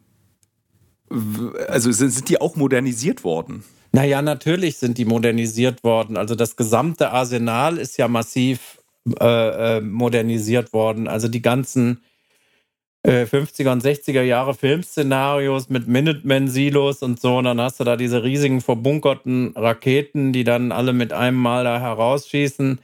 [1.68, 3.64] also sind, sind die auch modernisiert worden?
[3.92, 6.16] Naja, natürlich sind die modernisiert worden.
[6.16, 8.78] Also das gesamte Arsenal ist ja massiv
[9.20, 11.06] äh, äh modernisiert worden.
[11.06, 12.00] Also die ganzen
[13.04, 17.38] 50er äh, und 60er Jahre Filmszenarios mit Minutemen-Silos und so.
[17.38, 21.64] Und dann hast du da diese riesigen verbunkerten Raketen, die dann alle mit einem Mal
[21.64, 22.80] da herausschießen.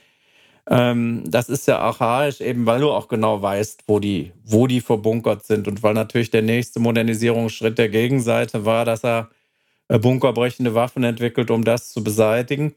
[0.68, 4.82] Ähm, das ist ja archaisch, eben weil du auch genau weißt, wo die, wo die
[4.82, 5.66] verbunkert sind.
[5.66, 9.30] Und weil natürlich der nächste Modernisierungsschritt der Gegenseite war, dass er
[9.88, 12.74] äh, bunkerbrechende Waffen entwickelt, um das zu beseitigen.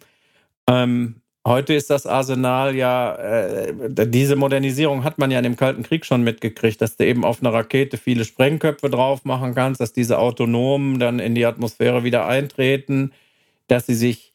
[0.68, 1.16] Ähm,
[1.46, 3.74] Heute ist das Arsenal ja, äh,
[4.08, 7.42] diese Modernisierung hat man ja in dem Kalten Krieg schon mitgekriegt, dass du eben auf
[7.42, 12.26] einer Rakete viele Sprengköpfe drauf machen kannst, dass diese Autonomen dann in die Atmosphäre wieder
[12.28, 13.12] eintreten,
[13.68, 14.34] dass sie sich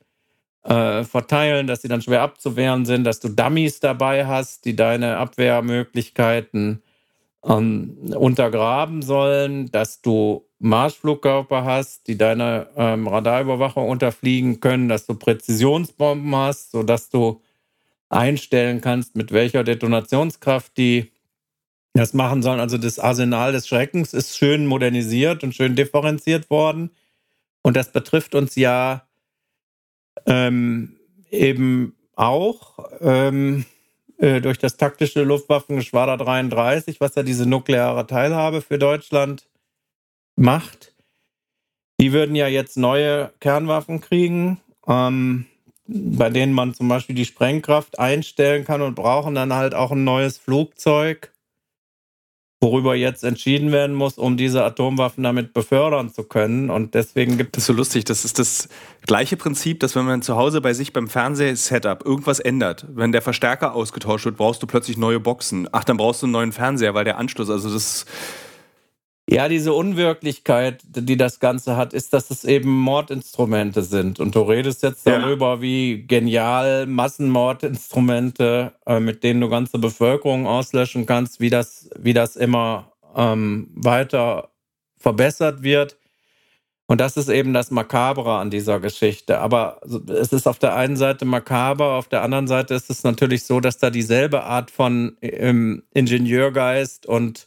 [0.65, 5.17] äh, verteilen, dass sie dann schwer abzuwehren sind, dass du Dummies dabei hast, die deine
[5.17, 6.83] Abwehrmöglichkeiten
[7.43, 15.15] ähm, untergraben sollen, dass du Marschflugkörper hast, die deine ähm, Radarüberwachung unterfliegen können, dass du
[15.15, 17.43] Präzisionsbomben hast, sodass du
[18.09, 21.13] einstellen kannst, mit welcher Detonationskraft die
[21.95, 22.61] das machen sollen.
[22.61, 26.91] Also das Arsenal des Schreckens ist schön modernisiert und schön differenziert worden.
[27.63, 29.07] Und das betrifft uns ja
[30.27, 30.97] ähm,
[31.31, 33.65] eben auch ähm,
[34.19, 39.48] äh, durch das taktische Luftwaffengeschwader 33, was ja diese nukleare Teilhabe für Deutschland
[40.39, 40.95] macht.
[42.01, 45.47] Die würden ja jetzt neue Kernwaffen kriegen, ähm,
[45.87, 50.05] bei denen man zum Beispiel die Sprengkraft einstellen kann und brauchen dann halt auch ein
[50.05, 51.33] neues Flugzeug,
[52.61, 56.71] worüber jetzt entschieden werden muss, um diese Atomwaffen damit befördern zu können.
[56.71, 57.67] Und deswegen gibt es.
[57.67, 58.05] So lustig.
[58.05, 58.69] Das ist das
[59.07, 63.23] gleiche Prinzip, dass wenn man zu Hause bei sich beim Fernsehsetup irgendwas ändert, wenn der
[63.23, 65.69] Verstärker ausgetauscht wird, brauchst du plötzlich neue Boxen.
[65.73, 68.07] Ach, dann brauchst du einen neuen Fernseher, weil der Anschluss, also das
[69.31, 74.21] ja, diese Unwirklichkeit, die das Ganze hat, ist, dass es eben Mordinstrumente sind.
[74.21, 75.19] Und du redest jetzt ja.
[75.19, 82.15] darüber, wie genial Massenmordinstrumente, äh, mit denen du ganze Bevölkerung auslöschen kannst, wie das, wie
[82.15, 84.49] das immer ähm, weiter
[84.97, 85.99] verbessert wird.
[86.87, 89.41] Und das ist eben das Makabre an dieser Geschichte.
[89.41, 93.45] Aber es ist auf der einen Seite makaber, auf der anderen Seite ist es natürlich
[93.45, 97.47] so, dass da dieselbe Art von ähm, Ingenieurgeist und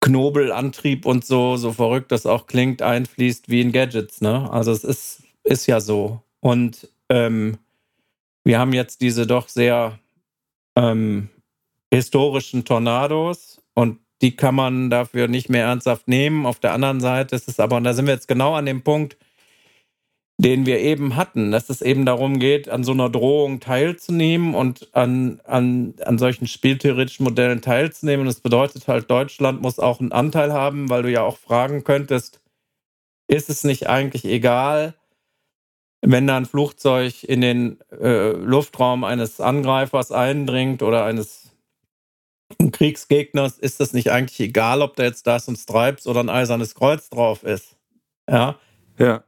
[0.00, 4.20] Knobelantrieb und so, so verrückt das auch klingt, einfließt wie in Gadgets.
[4.20, 4.50] Ne?
[4.50, 6.22] Also es ist, ist ja so.
[6.40, 7.58] Und ähm,
[8.44, 9.98] wir haben jetzt diese doch sehr
[10.76, 11.28] ähm,
[11.92, 16.46] historischen Tornados und die kann man dafür nicht mehr ernsthaft nehmen.
[16.46, 18.82] Auf der anderen Seite ist es aber, und da sind wir jetzt genau an dem
[18.82, 19.16] Punkt,
[20.40, 24.88] den wir eben hatten, dass es eben darum geht, an so einer Drohung teilzunehmen und
[24.94, 28.20] an, an, an solchen spieltheoretischen Modellen teilzunehmen.
[28.20, 31.82] Und das bedeutet halt, Deutschland muss auch einen Anteil haben, weil du ja auch fragen
[31.82, 32.40] könntest,
[33.26, 34.94] ist es nicht eigentlich egal,
[36.02, 41.50] wenn da ein Flugzeug in den äh, Luftraum eines Angreifers eindringt oder eines
[42.72, 46.76] Kriegsgegners, ist das nicht eigentlich egal, ob da jetzt das und Stripes oder ein eisernes
[46.76, 47.76] Kreuz drauf ist?
[48.30, 48.56] Ja.
[48.98, 49.24] Ja.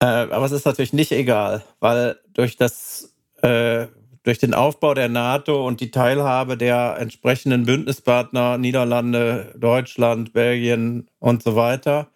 [0.00, 3.86] Äh, aber es ist natürlich nicht egal, weil durch das äh,
[4.22, 11.42] durch den Aufbau der NATO und die Teilhabe der entsprechenden Bündnispartner Niederlande, Deutschland, Belgien und
[11.42, 12.08] so weiter,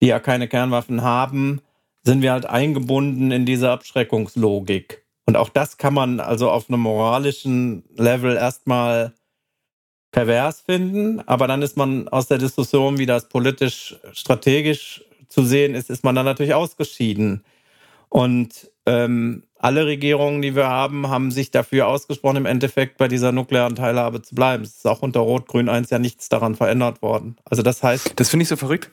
[0.00, 1.60] die ja keine Kernwaffen haben,
[2.04, 5.04] sind wir halt eingebunden in diese Abschreckungslogik.
[5.26, 9.12] Und auch das kann man also auf einem moralischen Level erstmal
[10.12, 15.74] pervers finden, aber dann ist man aus der Diskussion, wie das politisch strategisch zu sehen
[15.74, 17.42] ist, ist man dann natürlich ausgeschieden.
[18.08, 23.32] Und ähm, alle Regierungen, die wir haben, haben sich dafür ausgesprochen, im Endeffekt bei dieser
[23.32, 24.64] nuklearen Teilhabe zu bleiben.
[24.64, 27.36] Es ist auch unter Rot-Grün 1 ja nichts daran verändert worden.
[27.44, 28.14] Also das heißt.
[28.16, 28.90] Das finde ich so verrückt.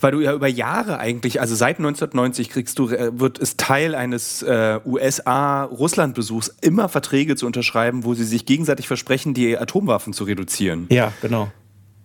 [0.00, 3.94] Weil du ja über Jahre eigentlich, also seit 1990 kriegst du, äh, wird es Teil
[3.94, 10.24] eines äh, USA-Russland-Besuchs immer Verträge zu unterschreiben, wo sie sich gegenseitig versprechen, die Atomwaffen zu
[10.24, 10.86] reduzieren.
[10.90, 11.50] Ja, genau.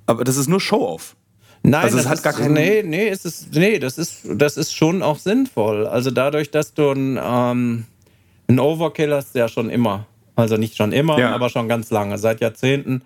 [0.05, 1.17] Aber das ist nur Show-off.
[1.63, 2.53] Nein, also das hat ist, gar keinen.
[2.53, 5.85] Nee, nee, es ist, nee das, ist, das ist schon auch sinnvoll.
[5.85, 7.85] Also dadurch, dass du ein, ähm,
[8.47, 10.07] ein Overkill hast, ja schon immer.
[10.35, 11.35] Also nicht schon immer, ja.
[11.35, 13.03] aber schon ganz lange, seit Jahrzehnten,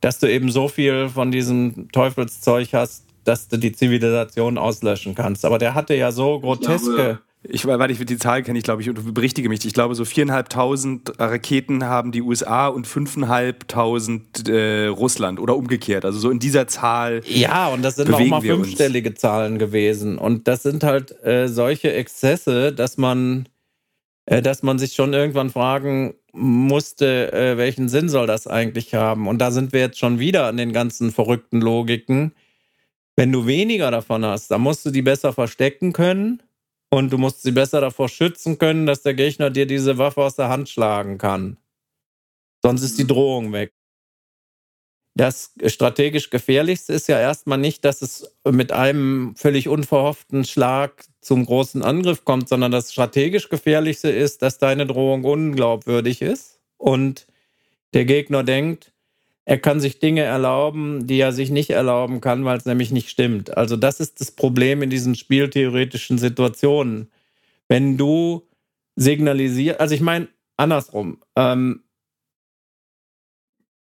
[0.00, 5.44] dass du eben so viel von diesem Teufelszeug hast, dass du die Zivilisation auslöschen kannst.
[5.44, 7.18] Aber der hatte ja so groteske.
[7.42, 9.64] Ich, weil ich die Zahl kenne, ich glaube, ich berichtige mich.
[9.64, 16.04] Ich glaube, so viereinhalbtausend Raketen haben die USA und fünfeinhalbtausend äh, Russland oder umgekehrt.
[16.04, 17.22] Also so in dieser Zahl.
[17.24, 19.14] Ja, und das sind auch mal fünfstellige.
[19.14, 20.18] Zahlen gewesen.
[20.18, 23.48] Und das sind halt äh, solche Exzesse, dass man,
[24.26, 29.26] äh, dass man sich schon irgendwann fragen musste, äh, welchen Sinn soll das eigentlich haben?
[29.26, 32.32] Und da sind wir jetzt schon wieder an den ganzen verrückten Logiken.
[33.16, 36.42] Wenn du weniger davon hast, dann musst du die besser verstecken können
[36.90, 40.36] und du musst sie besser davor schützen können, dass der Gegner dir diese Waffe aus
[40.36, 41.56] der Hand schlagen kann.
[42.62, 43.72] Sonst ist die Drohung weg.
[45.16, 51.44] Das strategisch gefährlichste ist ja erstmal nicht, dass es mit einem völlig unverhofften Schlag zum
[51.44, 57.26] großen Angriff kommt, sondern das strategisch gefährlichste ist, dass deine Drohung unglaubwürdig ist und
[57.92, 58.89] der Gegner denkt,
[59.50, 63.10] er kann sich Dinge erlauben, die er sich nicht erlauben kann, weil es nämlich nicht
[63.10, 63.56] stimmt.
[63.56, 67.10] Also das ist das Problem in diesen spieltheoretischen Situationen.
[67.66, 68.46] Wenn du
[68.94, 71.82] signalisierst, also ich meine andersrum, ähm,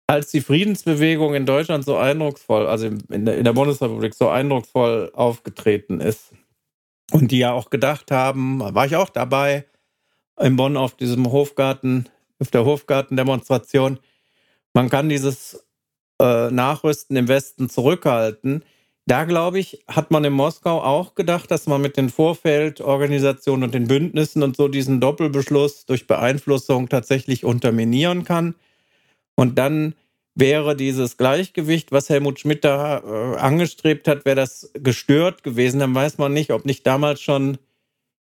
[0.07, 5.11] als die Friedensbewegung in Deutschland so eindrucksvoll, also in der, in der Bundesrepublik so eindrucksvoll
[5.13, 6.33] aufgetreten ist
[7.13, 9.67] und die ja auch gedacht haben, war ich auch dabei
[10.41, 12.09] in Bonn auf diesem Hofgarten,
[12.39, 13.99] auf der Hofgartendemonstration,
[14.75, 15.65] man kann dieses
[16.21, 18.65] äh, Nachrüsten im Westen zurückhalten.
[19.07, 23.75] Da, glaube ich, hat man in Moskau auch gedacht, dass man mit den Vorfeldorganisationen und
[23.75, 28.55] den Bündnissen und so diesen Doppelbeschluss durch Beeinflussung tatsächlich unterminieren kann.
[29.35, 29.95] Und dann
[30.35, 35.81] wäre dieses Gleichgewicht, was Helmut Schmidt da äh, angestrebt hat, wäre das gestört gewesen.
[35.81, 37.59] Dann weiß man nicht, ob nicht damals schon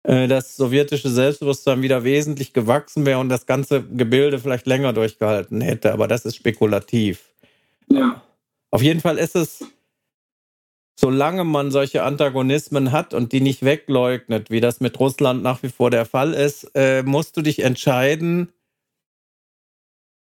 [0.08, 5.92] das sowjetische Selbstbewusstsein wieder wesentlich gewachsen wäre und das ganze Gebilde vielleicht länger durchgehalten hätte.
[5.92, 7.34] Aber das ist spekulativ.
[7.92, 8.22] Ja.
[8.72, 9.66] Auf jeden Fall ist es,
[10.98, 15.70] solange man solche Antagonismen hat und die nicht wegleugnet, wie das mit Russland nach wie
[15.70, 18.54] vor der Fall ist, äh, musst du dich entscheiden,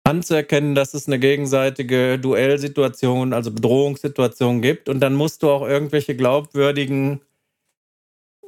[0.06, 4.88] anzuerkennen, dass es eine gegenseitige Duellsituation, also Bedrohungssituation gibt.
[4.88, 7.20] Und dann musst du auch irgendwelche glaubwürdigen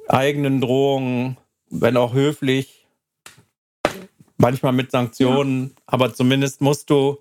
[0.07, 1.37] eigenen Drohungen,
[1.69, 2.87] wenn auch höflich,
[4.37, 5.81] manchmal mit Sanktionen, ja.
[5.87, 7.17] aber zumindest musst du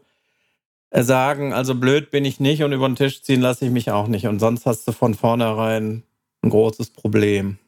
[0.91, 4.07] sagen, also blöd bin ich nicht und über den Tisch ziehen lasse ich mich auch
[4.07, 4.26] nicht.
[4.26, 6.05] Und sonst hast du von vornherein
[6.43, 7.59] ein großes Problem.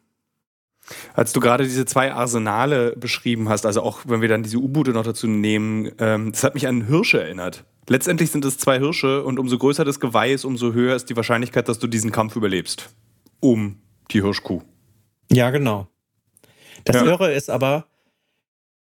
[1.14, 4.92] Als du gerade diese zwei Arsenale beschrieben hast, also auch wenn wir dann diese U-Boote
[4.92, 7.64] noch dazu nehmen, ähm, das hat mich an Hirsche erinnert.
[7.88, 11.16] Letztendlich sind es zwei Hirsche und umso größer das Geweih ist, umso höher ist die
[11.16, 12.90] Wahrscheinlichkeit, dass du diesen Kampf überlebst.
[13.40, 13.80] Um
[14.12, 14.62] die Hirschkuh.
[15.30, 15.88] Ja, genau.
[16.84, 17.04] Das ja.
[17.04, 17.86] Irre ist aber,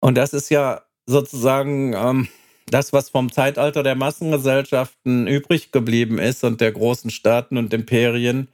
[0.01, 2.29] und das ist ja sozusagen ähm,
[2.71, 8.49] das, was vom Zeitalter der Massengesellschaften übrig geblieben ist und der großen Staaten und Imperien,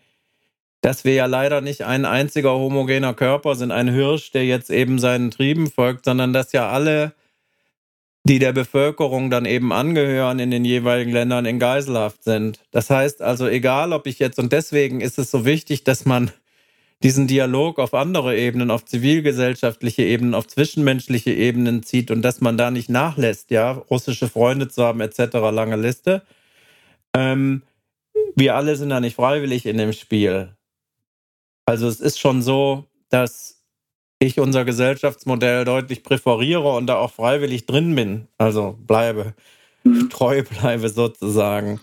[0.81, 4.99] dass wir ja leider nicht ein einziger homogener Körper sind, ein Hirsch, der jetzt eben
[4.99, 7.13] seinen Trieben folgt, sondern dass ja alle,
[8.25, 12.61] die der Bevölkerung dann eben angehören, in den jeweiligen Ländern in Geiselhaft sind.
[12.71, 16.31] Das heißt also, egal ob ich jetzt, und deswegen ist es so wichtig, dass man
[17.03, 22.57] diesen Dialog auf andere Ebenen, auf zivilgesellschaftliche Ebenen, auf zwischenmenschliche Ebenen zieht und dass man
[22.57, 26.23] da nicht nachlässt, ja, russische Freunde zu haben, etc., lange Liste.
[27.15, 27.63] Ähm,
[28.35, 30.57] wir alle sind da nicht freiwillig in dem Spiel.
[31.67, 33.63] Also es ist schon so, dass
[34.19, 38.29] ich unser Gesellschaftsmodell deutlich präferiere und da auch freiwillig drin bin.
[38.39, 39.35] Also bleibe,
[39.85, 40.09] mhm.
[40.09, 41.81] treu bleibe sozusagen.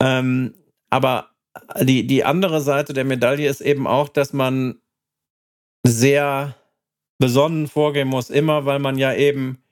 [0.00, 0.54] Ähm,
[0.90, 1.31] aber
[1.80, 4.80] die, die andere Seite der Medaille ist eben auch, dass man
[5.86, 6.54] sehr
[7.18, 9.62] besonnen vorgehen muss, immer weil man ja eben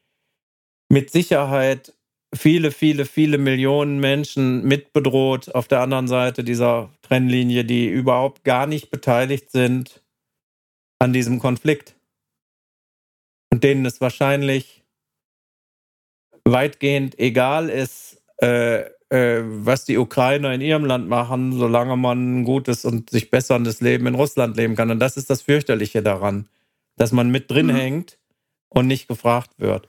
[0.88, 1.94] mit Sicherheit
[2.34, 8.66] viele, viele, viele Millionen Menschen mitbedroht auf der anderen Seite dieser Trennlinie, die überhaupt gar
[8.66, 10.02] nicht beteiligt sind
[10.98, 11.96] an diesem Konflikt.
[13.52, 14.84] Und denen es wahrscheinlich
[16.44, 22.44] weitgehend egal ist, äh, äh, was die Ukrainer in ihrem Land machen, solange man ein
[22.44, 24.90] gutes und sich besserndes Leben in Russland leben kann.
[24.90, 26.48] Und das ist das Fürchterliche daran,
[26.96, 27.76] dass man mit drin mhm.
[27.76, 28.18] hängt
[28.68, 29.88] und nicht gefragt wird.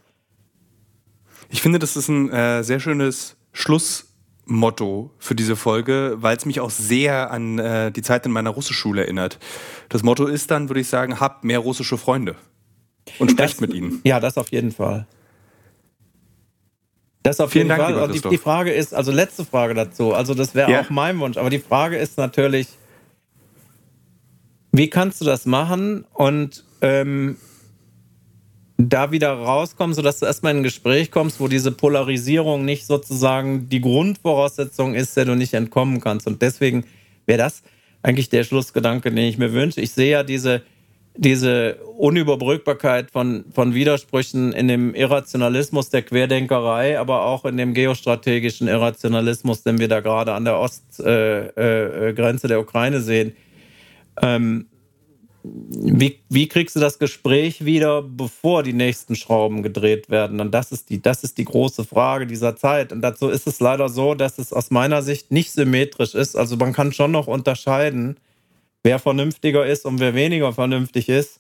[1.50, 4.08] Ich finde, das ist ein äh, sehr schönes Schluss
[4.46, 8.50] Motto für diese Folge, weil es mich auch sehr an äh, die Zeit in meiner
[8.50, 9.40] Russischschule erinnert.
[9.90, 12.36] Das Motto ist dann, würde ich sagen, habt mehr russische Freunde
[13.20, 14.02] und sprecht Das- mit ihnen.
[14.04, 15.08] Ja, das auf jeden Fall.
[17.24, 18.04] Das auf Vielen jeden Dank, Fall.
[18.04, 20.82] Und die, die Frage ist, also letzte Frage dazu, also das wäre Ja.
[20.82, 22.68] auch mein Wunsch, aber die Frage ist natürlich,
[24.72, 27.38] wie kannst du das machen und ähm,
[28.78, 33.70] da wieder rauskommen, sodass du erstmal in ein Gespräch kommst, wo diese Polarisierung nicht sozusagen
[33.70, 36.26] die Grundvoraussetzung ist, der du nicht entkommen kannst.
[36.26, 36.86] Und deswegen
[37.28, 37.62] wäre das
[38.02, 39.82] eigentlich der Schlussgedanke, den ich mir wünsche.
[39.82, 40.64] Ich sehe ja diese,
[41.16, 48.68] diese Unüberbrückbarkeit von, von Widersprüchen in dem Irrationalismus der Querdenkerei, aber auch in dem geostrategischen
[48.68, 53.34] Irrationalismus, den wir da gerade an der Ostgrenze äh, äh, Grenze der Ukraine sehen.
[54.22, 54.68] Ähm,
[55.44, 60.40] wie, wie kriegst du das Gespräch wieder, bevor die nächsten Schrauben gedreht werden?
[60.40, 62.92] Und das ist die, das ist die große Frage dieser Zeit.
[62.92, 66.36] Und dazu ist es leider so, dass es aus meiner Sicht nicht symmetrisch ist.
[66.36, 68.18] Also man kann schon noch unterscheiden,
[68.84, 71.40] wer vernünftiger ist und wer weniger vernünftig ist.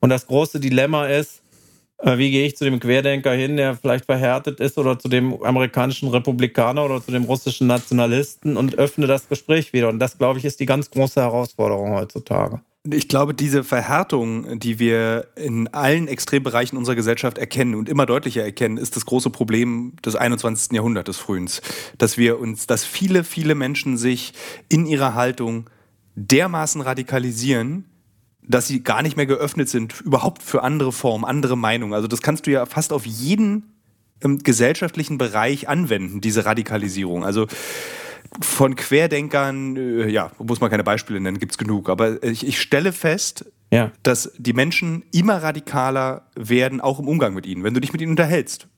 [0.00, 1.42] Und das große Dilemma ist,
[1.98, 5.42] äh, wie gehe ich zu dem Querdenker hin, der vielleicht verhärtet ist, oder zu dem
[5.42, 9.88] amerikanischen Republikaner oder zu dem russischen Nationalisten und öffne das Gespräch wieder.
[9.88, 12.60] Und das, glaube ich, ist die ganz große Herausforderung heutzutage.
[12.88, 18.44] Ich glaube, diese Verhärtung, die wir in allen Extrembereichen unserer Gesellschaft erkennen und immer deutlicher
[18.44, 20.72] erkennen, ist das große Problem des 21.
[20.72, 21.62] Jahrhunderts, des Frühens.
[21.98, 24.34] Dass wir uns, dass viele, viele Menschen sich
[24.68, 25.68] in ihrer Haltung
[26.16, 27.84] dermaßen radikalisieren,
[28.42, 31.94] dass sie gar nicht mehr geöffnet sind, überhaupt für andere Formen, andere Meinungen.
[31.94, 33.74] Also das kannst du ja fast auf jeden
[34.22, 37.24] ähm, gesellschaftlichen Bereich anwenden, diese Radikalisierung.
[37.24, 37.46] Also
[38.40, 41.88] von Querdenkern, äh, ja, muss man keine Beispiele nennen, gibt's genug.
[41.88, 43.92] Aber ich, ich stelle fest, Ja.
[44.02, 48.00] dass die Menschen immer radikaler werden, auch im Umgang mit ihnen, wenn du dich mit
[48.00, 48.68] ihnen unterhältst.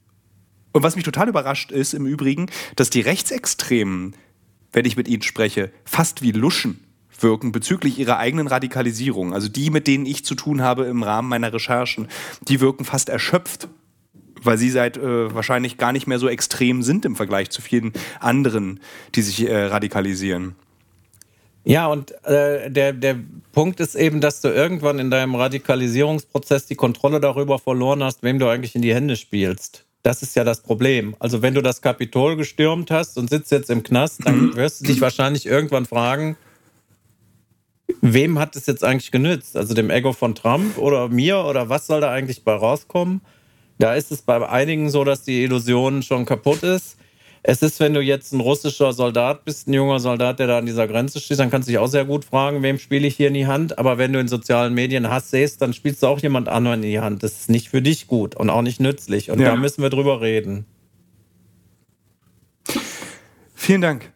[0.73, 4.15] Und was mich total überrascht ist im Übrigen, dass die Rechtsextremen,
[4.73, 6.85] wenn ich mit ihnen spreche, fast wie Luschen
[7.23, 9.35] wirken bezüglich ihrer eigenen Radikalisierung.
[9.35, 12.09] Also die, mit denen ich zu tun habe im Rahmen meiner Recherchen,
[12.43, 13.69] die wirken fast erschöpft,
[14.43, 17.93] weil sie seit äh, wahrscheinlich gar nicht mehr so extrem sind im Vergleich zu vielen
[18.21, 18.81] anderen,
[19.15, 20.55] die sich äh, radikalisieren.
[21.65, 23.17] Ja, und äh, der, der
[23.53, 28.39] Punkt ist eben, dass du irgendwann in deinem Radikalisierungsprozess die Kontrolle darüber verloren hast, wem
[28.39, 29.85] du eigentlich in die Hände spielst.
[30.03, 31.15] Das ist ja das Problem.
[31.19, 34.87] Also wenn du das Kapitol gestürmt hast und sitzt jetzt im Knast, dann wirst du
[34.87, 36.37] dich wahrscheinlich irgendwann fragen,
[38.01, 39.57] wem hat es jetzt eigentlich genützt?
[39.57, 43.21] Also dem Ego von Trump oder mir oder was soll da eigentlich bei rauskommen?
[43.79, 46.97] Da ist es bei einigen so, dass die Illusion schon kaputt ist.
[47.45, 50.67] Es ist, wenn du jetzt ein russischer Soldat bist, ein junger Soldat, der da an
[50.67, 53.29] dieser Grenze steht, dann kannst du dich auch sehr gut fragen, wem spiele ich hier
[53.29, 53.79] in die Hand.
[53.79, 56.91] Aber wenn du in sozialen Medien Hass siehst, dann spielst du auch jemand anderen in
[56.91, 57.23] die Hand.
[57.23, 59.31] Das ist nicht für dich gut und auch nicht nützlich.
[59.31, 59.51] Und Ja.
[59.51, 60.67] da müssen wir drüber reden.
[63.55, 64.13] Vielen Dank.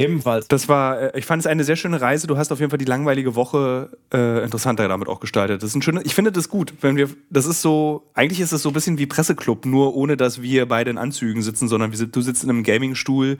[0.00, 0.48] Ebenfalls.
[0.48, 2.26] Das war, äh, ich fand es eine sehr schöne Reise.
[2.26, 5.62] Du hast auf jeden Fall die langweilige Woche äh, interessanter damit auch gestaltet.
[5.62, 8.52] Das ist ein schönes, ich finde das gut, wenn wir, das ist so, eigentlich ist
[8.52, 11.92] es so ein bisschen wie Presseclub, nur ohne dass wir beide in Anzügen sitzen, sondern
[11.92, 13.38] wir, du sitzt in einem Gamingstuhl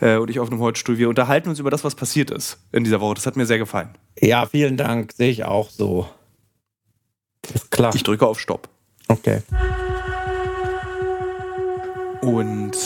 [0.00, 0.98] äh, und ich auf einem Holzstuhl.
[0.98, 3.14] Wir unterhalten uns über das, was passiert ist in dieser Woche.
[3.14, 3.90] Das hat mir sehr gefallen.
[4.20, 5.12] Ja, vielen Dank.
[5.12, 6.08] Sehe ich auch so.
[7.54, 7.94] Ist klar.
[7.94, 8.68] Ich drücke auf Stopp.
[9.08, 9.42] Okay.
[12.20, 12.76] Und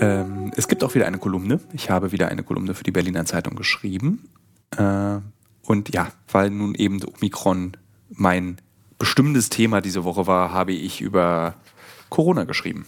[0.00, 1.60] ähm, es gibt auch wieder eine Kolumne.
[1.72, 4.28] Ich habe wieder eine Kolumne für die Berliner Zeitung geschrieben.
[4.76, 5.18] Äh,
[5.64, 7.76] und ja, weil nun eben Omikron
[8.10, 8.58] mein
[8.98, 11.54] bestimmendes Thema diese Woche war, habe ich über
[12.10, 12.86] Corona geschrieben.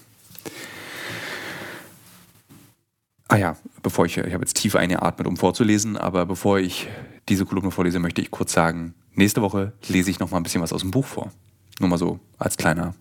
[3.28, 6.88] Ah ja, bevor ich, ich habe jetzt tief eingeatmet, um vorzulesen, aber bevor ich
[7.28, 10.60] diese Kolumne vorlese, möchte ich kurz sagen, nächste Woche lese ich noch mal ein bisschen
[10.60, 11.32] was aus dem Buch vor.
[11.80, 12.94] Nur mal so als kleiner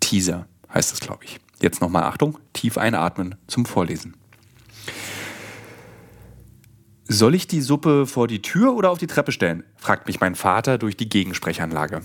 [0.00, 1.38] Teaser heißt es, glaube ich.
[1.62, 4.16] Jetzt nochmal Achtung, tief einatmen zum Vorlesen.
[7.12, 9.64] Soll ich die Suppe vor die Tür oder auf die Treppe stellen?
[9.76, 12.02] fragt mich mein Vater durch die Gegensprechanlage.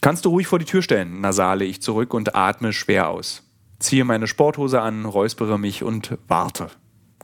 [0.00, 3.42] Kannst du ruhig vor die Tür stellen, nasale ich zurück und atme schwer aus.
[3.80, 6.68] Ziehe meine Sporthose an, räuspere mich und warte.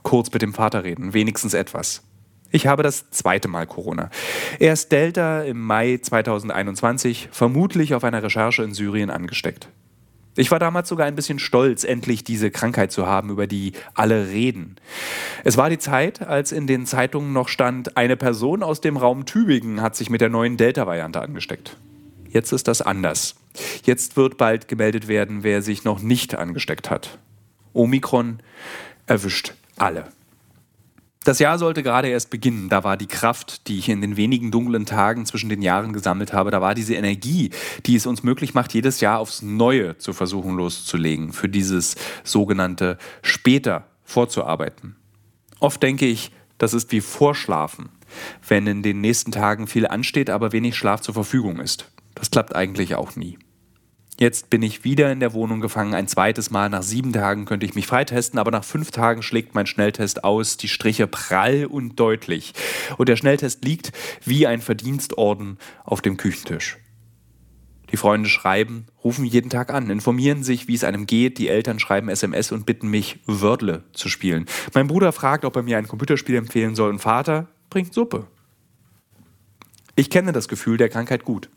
[0.03, 2.03] Kurz mit dem Vater reden, wenigstens etwas.
[2.51, 4.09] Ich habe das zweite Mal Corona.
[4.59, 9.69] Erst Delta im Mai 2021, vermutlich auf einer Recherche in Syrien angesteckt.
[10.35, 14.27] Ich war damals sogar ein bisschen stolz, endlich diese Krankheit zu haben, über die alle
[14.27, 14.75] reden.
[15.43, 19.25] Es war die Zeit, als in den Zeitungen noch stand, eine Person aus dem Raum
[19.25, 21.77] Tübingen hat sich mit der neuen Delta-Variante angesteckt.
[22.29, 23.35] Jetzt ist das anders.
[23.85, 27.19] Jetzt wird bald gemeldet werden, wer sich noch nicht angesteckt hat.
[27.73, 28.39] Omikron
[29.05, 30.05] erwischt alle.
[31.23, 32.67] Das Jahr sollte gerade erst beginnen.
[32.67, 36.33] Da war die Kraft, die ich in den wenigen dunklen Tagen zwischen den Jahren gesammelt
[36.33, 37.51] habe, da war diese Energie,
[37.85, 42.97] die es uns möglich macht, jedes Jahr aufs Neue zu versuchen loszulegen für dieses sogenannte
[43.21, 44.95] später vorzuarbeiten.
[45.59, 47.89] Oft denke ich, das ist wie Vorschlafen,
[48.47, 51.89] wenn in den nächsten Tagen viel ansteht, aber wenig Schlaf zur Verfügung ist.
[52.15, 53.37] Das klappt eigentlich auch nie.
[54.19, 56.69] Jetzt bin ich wieder in der Wohnung gefangen, ein zweites Mal.
[56.69, 60.57] Nach sieben Tagen könnte ich mich freitesten, aber nach fünf Tagen schlägt mein Schnelltest aus,
[60.57, 62.53] die Striche prall und deutlich.
[62.97, 63.91] Und der Schnelltest liegt
[64.23, 66.77] wie ein Verdienstorden auf dem Küchentisch.
[67.91, 71.37] Die Freunde schreiben, rufen jeden Tag an, informieren sich, wie es einem geht.
[71.37, 74.45] Die Eltern schreiben SMS und bitten mich, Wordle zu spielen.
[74.73, 78.27] Mein Bruder fragt, ob er mir ein Computerspiel empfehlen soll und Vater bringt Suppe.
[79.95, 81.49] Ich kenne das Gefühl der Krankheit gut.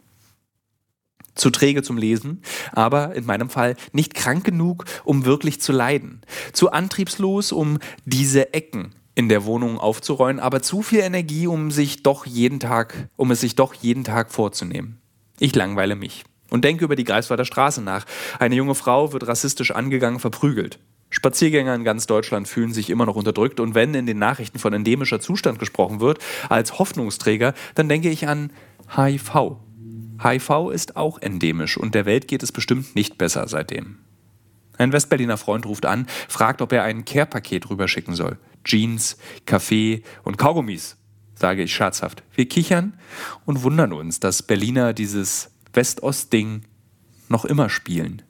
[1.37, 2.43] Zu träge zum Lesen,
[2.73, 6.23] aber in meinem Fall nicht krank genug, um wirklich zu leiden.
[6.53, 12.03] Zu antriebslos, um diese Ecken in der Wohnung aufzuräumen, aber zu viel Energie, um sich
[12.03, 14.99] doch jeden Tag, um es sich doch jeden Tag vorzunehmen.
[15.39, 18.05] Ich langweile mich und denke über die Greifswalder Straße nach.
[18.39, 20.79] Eine junge Frau wird rassistisch angegangen, verprügelt.
[21.11, 24.73] Spaziergänger in ganz Deutschland fühlen sich immer noch unterdrückt und wenn in den Nachrichten von
[24.73, 26.19] endemischer Zustand gesprochen wird,
[26.49, 28.51] als Hoffnungsträger, dann denke ich an
[28.95, 29.57] HIV.
[30.23, 33.99] HIV ist auch endemisch und der Welt geht es bestimmt nicht besser seitdem.
[34.79, 38.39] Ein Westberliner Freund ruft an, fragt, ob er ein Care-Paket rüberschicken soll.
[38.65, 39.17] Jeans,
[39.47, 40.97] Kaffee und Kaugummis
[41.35, 42.23] sage ich scherzhaft.
[42.35, 42.99] Wir kichern
[43.45, 46.63] und wundern uns, dass Berliner dieses West-Ost-Ding
[47.29, 48.23] noch immer spielen.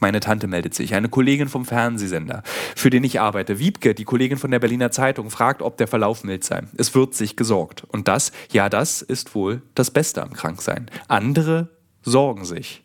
[0.00, 2.42] Meine Tante meldet sich, eine Kollegin vom Fernsehsender,
[2.76, 3.58] für den ich arbeite.
[3.58, 6.62] Wiebke, die Kollegin von der Berliner Zeitung, fragt, ob der Verlauf mild sei.
[6.76, 7.84] Es wird sich gesorgt.
[7.88, 10.90] Und das, ja, das ist wohl das Beste am Kranksein.
[11.08, 11.68] Andere
[12.02, 12.84] sorgen sich.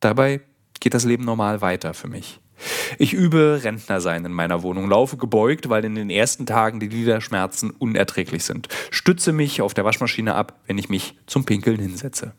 [0.00, 0.40] Dabei
[0.80, 2.40] geht das Leben normal weiter für mich.
[2.98, 7.70] Ich übe Rentnersein in meiner Wohnung, laufe gebeugt, weil in den ersten Tagen die Gliederschmerzen
[7.70, 8.68] unerträglich sind.
[8.90, 12.32] Stütze mich auf der Waschmaschine ab, wenn ich mich zum Pinkeln hinsetze.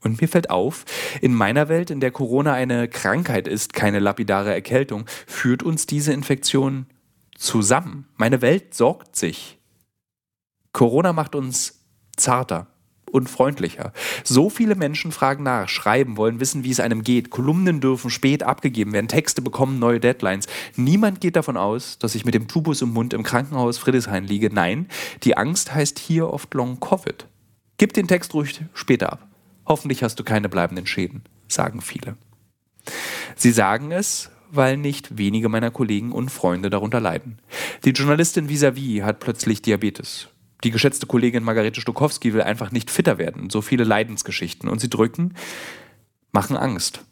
[0.00, 0.84] Und mir fällt auf,
[1.20, 6.12] in meiner Welt, in der Corona eine Krankheit ist, keine lapidare Erkältung, führt uns diese
[6.12, 6.86] Infektion
[7.36, 8.06] zusammen.
[8.16, 9.58] Meine Welt sorgt sich.
[10.72, 11.84] Corona macht uns
[12.16, 12.68] zarter,
[13.12, 13.92] und freundlicher.
[14.24, 17.30] So viele Menschen fragen nach, schreiben, wollen wissen, wie es einem geht.
[17.30, 20.46] Kolumnen dürfen spät abgegeben werden, Texte bekommen neue Deadlines.
[20.76, 24.50] Niemand geht davon aus, dass ich mit dem Tubus im Mund im Krankenhaus Friedrichshain liege.
[24.52, 24.88] Nein,
[25.22, 27.26] die Angst heißt hier oft Long Covid.
[27.78, 29.27] Gib den Text ruhig später ab.
[29.68, 32.16] Hoffentlich hast du keine bleibenden Schäden, sagen viele.
[33.36, 37.38] Sie sagen es, weil nicht wenige meiner Kollegen und Freunde darunter leiden.
[37.84, 40.28] Die Journalistin vis-à-vis -vis hat plötzlich Diabetes
[40.64, 43.50] die geschätzte Kollegin Margarete Stokowski will einfach nicht fitter werden.
[43.50, 44.68] So viele Leidensgeschichten.
[44.68, 45.34] Und sie drücken,
[46.32, 47.04] machen Angst.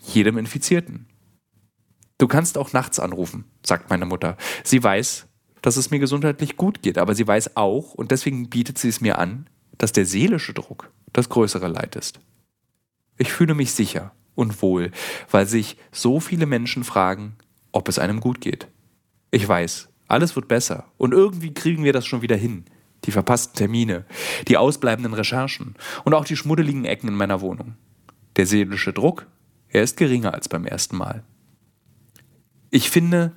[0.00, 1.06] Jedem Infizierten.
[2.18, 4.36] Du kannst auch nachts anrufen, sagt meine Mutter.
[4.62, 5.26] Sie weiß,
[5.62, 9.00] dass es mir gesundheitlich gut geht, aber sie weiß auch, und deswegen bietet sie es
[9.00, 9.48] mir an,
[9.78, 12.20] dass der seelische Druck das größere Leid ist.
[13.16, 14.90] Ich fühle mich sicher und wohl,
[15.30, 17.36] weil sich so viele Menschen fragen,
[17.72, 18.68] ob es einem gut geht.
[19.30, 22.66] Ich weiß, alles wird besser und irgendwie kriegen wir das schon wieder hin
[23.04, 24.04] die verpassten Termine,
[24.48, 25.74] die ausbleibenden Recherchen
[26.04, 27.76] und auch die schmuddeligen Ecken in meiner Wohnung.
[28.36, 29.26] Der seelische Druck,
[29.68, 31.22] er ist geringer als beim ersten Mal.
[32.70, 33.32] Ich finde,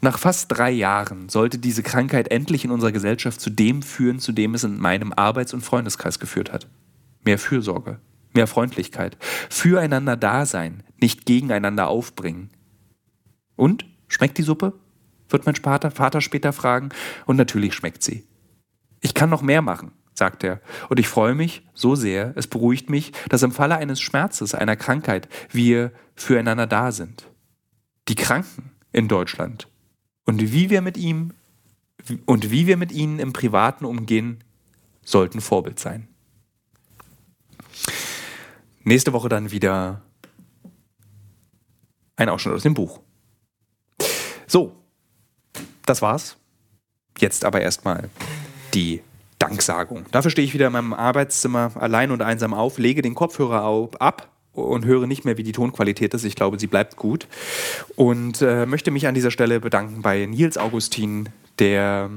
[0.00, 4.32] nach fast drei Jahren sollte diese Krankheit endlich in unserer Gesellschaft zu dem führen, zu
[4.32, 6.68] dem es in meinem Arbeits- und Freundeskreis geführt hat.
[7.24, 8.00] Mehr Fürsorge,
[8.34, 9.16] mehr Freundlichkeit,
[9.50, 12.50] füreinander da sein, nicht gegeneinander aufbringen.
[13.56, 13.86] Und?
[14.08, 14.74] Schmeckt die Suppe?
[15.34, 16.88] wird mein Vater später fragen.
[17.26, 18.26] Und natürlich schmeckt sie.
[19.00, 20.60] Ich kann noch mehr machen, sagt er.
[20.88, 24.76] Und ich freue mich so sehr, es beruhigt mich, dass im Falle eines Schmerzes, einer
[24.76, 27.28] Krankheit, wir füreinander da sind.
[28.08, 29.68] Die Kranken in Deutschland.
[30.24, 31.34] Und wie wir mit ihm
[32.26, 34.42] und wie wir mit ihnen im Privaten umgehen,
[35.02, 36.08] sollten Vorbild sein.
[38.84, 40.02] Nächste Woche dann wieder
[42.16, 43.00] ein Ausschnitt aus dem Buch.
[44.46, 44.76] So,
[45.86, 46.36] das war's.
[47.18, 48.10] Jetzt aber erstmal
[48.74, 49.00] die
[49.38, 50.04] Danksagung.
[50.10, 54.28] Dafür stehe ich wieder in meinem Arbeitszimmer allein und einsam auf, lege den Kopfhörer ab
[54.52, 56.24] und höre nicht mehr, wie die Tonqualität ist.
[56.24, 57.26] Ich glaube, sie bleibt gut.
[57.96, 62.10] Und äh, möchte mich an dieser Stelle bedanken bei Nils Augustin, der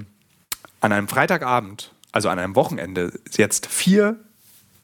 [0.81, 4.19] an einem Freitagabend, also an einem Wochenende, jetzt vier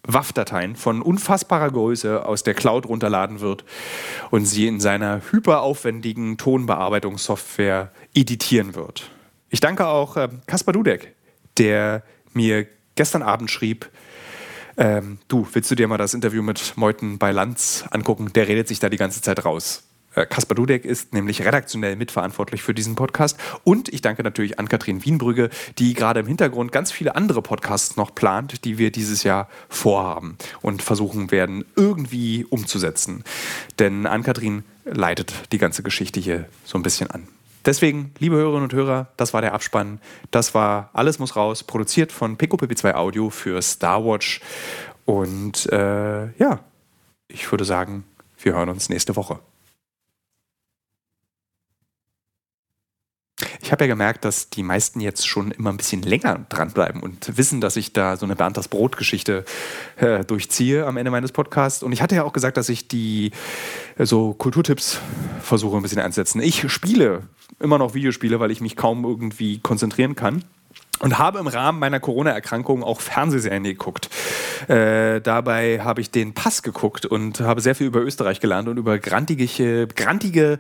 [0.08, 3.64] WAF-Dateien von unfassbarer Größe aus der Cloud runterladen wird
[4.32, 9.10] und sie in seiner hyperaufwendigen Tonbearbeitungssoftware editieren wird.
[9.50, 11.14] Ich danke auch äh, Kaspar Dudek,
[11.58, 12.04] der
[12.34, 13.90] mir gestern Abend schrieb,
[14.78, 18.34] ähm, du, willst du dir mal das Interview mit Meuthen bei Lanz angucken?
[18.34, 19.84] Der redet sich da die ganze Zeit raus.
[20.16, 23.38] Äh, Kaspar Dudek ist nämlich redaktionell mitverantwortlich für diesen Podcast.
[23.64, 27.98] Und ich danke natürlich an Kathrin Wienbrügge, die gerade im Hintergrund ganz viele andere Podcasts
[27.98, 33.24] noch plant, die wir dieses Jahr vorhaben und versuchen werden, irgendwie umzusetzen.
[33.80, 37.28] Denn Ann-Kathrin leitet die ganze Geschichte hier so ein bisschen an.
[37.66, 40.00] Deswegen, liebe Hörerinnen und Hörer, das war der Abspann.
[40.32, 44.42] Das war Alles muss raus, produziert von Pico PP2 Audio für Starwatch.
[45.06, 46.60] Und äh, ja,
[47.30, 48.04] ich würde sagen,
[48.38, 49.40] wir hören uns nächste Woche.
[53.40, 57.38] Ich habe ja gemerkt, dass die meisten jetzt schon immer ein bisschen länger dranbleiben und
[57.38, 59.44] wissen, dass ich da so eine Bernd das Brot-Geschichte
[59.98, 61.84] äh, durchziehe am Ende meines Podcasts.
[61.84, 63.32] Und ich hatte ja auch gesagt, dass ich die
[63.98, 65.00] äh, so Kulturtipps
[65.42, 66.40] versuche ein bisschen einzusetzen.
[66.42, 67.24] Ich spiele
[67.60, 70.44] immer noch Videospiele, weil ich mich kaum irgendwie konzentrieren kann.
[71.00, 74.10] Und habe im Rahmen meiner Corona-Erkrankung auch Fernsehserien geguckt.
[74.70, 78.78] Äh, dabei habe ich den Pass geguckt und habe sehr viel über Österreich gelernt und
[78.78, 80.60] über grantige, grantige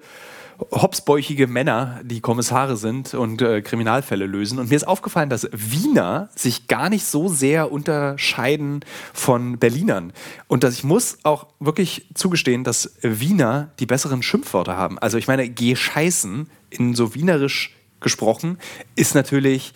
[0.72, 4.60] hopsbäuchige Männer, die Kommissare sind und äh, Kriminalfälle lösen.
[4.60, 10.14] Und mir ist aufgefallen, dass Wiener sich gar nicht so sehr unterscheiden von Berlinern.
[10.48, 14.99] Und dass ich muss auch wirklich zugestehen, dass Wiener die besseren Schimpfwörter haben.
[14.99, 18.60] Also ich meine, geh scheißen in so wienerisch gesprochen
[18.95, 19.73] ist natürlich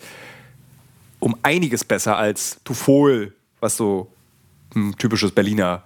[1.18, 4.12] um einiges besser als du Fohl, was so
[4.76, 5.82] ein typisches Berliner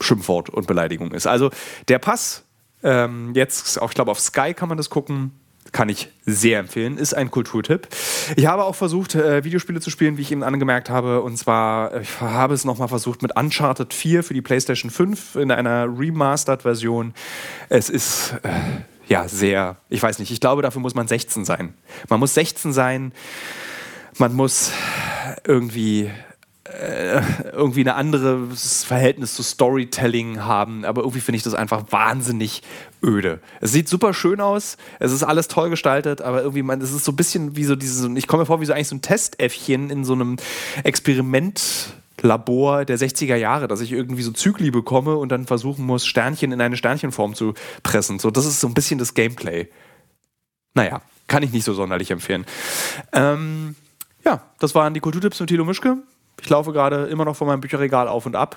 [0.00, 1.26] Schimpfwort und Beleidigung ist.
[1.26, 1.50] Also
[1.88, 2.45] der Pass
[2.86, 5.32] ähm, jetzt, auch, ich glaube, auf Sky kann man das gucken.
[5.72, 6.96] Kann ich sehr empfehlen.
[6.96, 7.88] Ist ein Kulturtipp.
[8.36, 11.22] Ich habe auch versucht, äh, Videospiele zu spielen, wie ich eben angemerkt habe.
[11.22, 15.34] Und zwar, äh, ich habe es nochmal versucht mit Uncharted 4 für die PlayStation 5
[15.34, 17.12] in einer Remastered-Version.
[17.68, 18.36] Es ist.
[18.44, 18.50] Äh,
[19.08, 21.74] ja, sehr, ich weiß nicht, ich glaube, dafür muss man 16 sein.
[22.08, 23.12] Man muss 16 sein,
[24.18, 24.72] man muss
[25.46, 26.10] irgendwie
[27.52, 32.62] irgendwie ein anderes Verhältnis zu Storytelling haben, aber irgendwie finde ich das einfach wahnsinnig
[33.02, 33.40] öde.
[33.60, 37.04] Es sieht super schön aus, es ist alles toll gestaltet, aber irgendwie, man, es ist
[37.04, 39.02] so ein bisschen wie so dieses, ich komme mir vor wie so eigentlich so ein
[39.02, 40.36] Testäffchen in so einem
[40.84, 46.52] Experimentlabor der 60er Jahre, dass ich irgendwie so Zykli bekomme und dann versuchen muss, Sternchen
[46.52, 48.18] in eine Sternchenform zu pressen.
[48.18, 49.68] So, das ist so ein bisschen das Gameplay.
[50.74, 52.44] Naja, kann ich nicht so sonderlich empfehlen.
[53.12, 53.76] Ähm,
[54.24, 55.98] ja, das waren die Kulturtipps mit Thilo Mischke.
[56.40, 58.56] Ich laufe gerade immer noch vor meinem Bücherregal auf und ab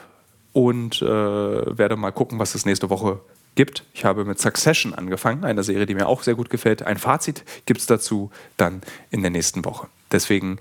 [0.54, 3.20] und äh, werde mal gucken, was es nächste Woche
[3.56, 3.84] gibt.
[3.94, 6.84] Ich habe mit Succession angefangen, einer Serie, die mir auch sehr gut gefällt.
[6.84, 8.82] Ein Fazit gibt es dazu dann
[9.12, 9.88] in der nächsten Woche.
[10.12, 10.60] Deswegen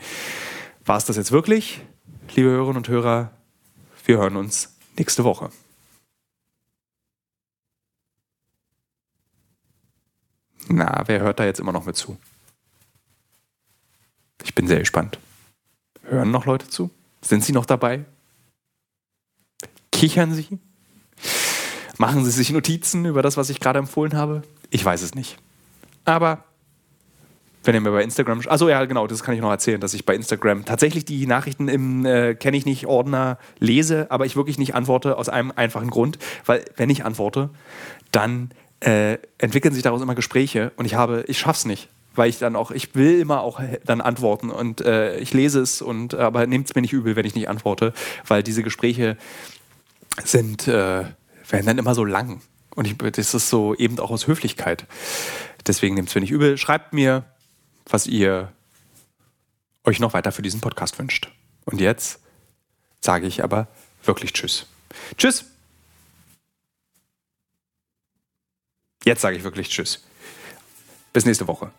[0.84, 1.80] war es das jetzt wirklich,
[2.34, 3.30] liebe Hörerinnen und Hörer.
[4.04, 5.50] Wir hören uns nächste Woche.
[10.68, 12.18] Na, wer hört da jetzt immer noch mit zu?
[14.44, 15.18] Ich bin sehr gespannt.
[16.02, 16.90] Hören noch Leute zu?
[17.20, 18.04] Sind Sie noch dabei?
[19.92, 20.58] Kichern Sie?
[21.98, 24.42] Machen Sie sich Notizen über das, was ich gerade empfohlen habe?
[24.70, 25.38] Ich weiß es nicht.
[26.04, 26.44] Aber
[27.64, 28.40] wenn ihr mir bei Instagram.
[28.46, 31.68] Also ja, genau, das kann ich noch erzählen, dass ich bei Instagram tatsächlich die Nachrichten
[31.68, 35.90] im äh, kenne ich nicht Ordner lese, aber ich wirklich nicht antworte aus einem einfachen
[35.90, 37.50] Grund, weil wenn ich antworte,
[38.10, 38.50] dann
[38.80, 42.56] äh, entwickeln sich daraus immer Gespräche und ich habe, ich schaff's nicht weil ich dann
[42.56, 46.68] auch, ich will immer auch dann antworten und äh, ich lese es und aber nehmt
[46.68, 47.94] es mir nicht übel, wenn ich nicht antworte,
[48.26, 49.16] weil diese Gespräche
[50.24, 51.04] sind, äh,
[51.48, 52.42] werden dann immer so lang.
[52.74, 54.86] Und ich, das ist so eben auch aus Höflichkeit.
[55.66, 56.58] Deswegen nehmt es mir nicht übel.
[56.58, 57.24] Schreibt mir,
[57.86, 58.52] was ihr
[59.84, 61.30] euch noch weiter für diesen Podcast wünscht.
[61.64, 62.20] Und jetzt
[63.00, 63.68] sage ich aber
[64.04, 64.66] wirklich Tschüss.
[65.16, 65.44] Tschüss.
[69.04, 70.04] Jetzt sage ich wirklich Tschüss.
[71.12, 71.72] Bis nächste Woche.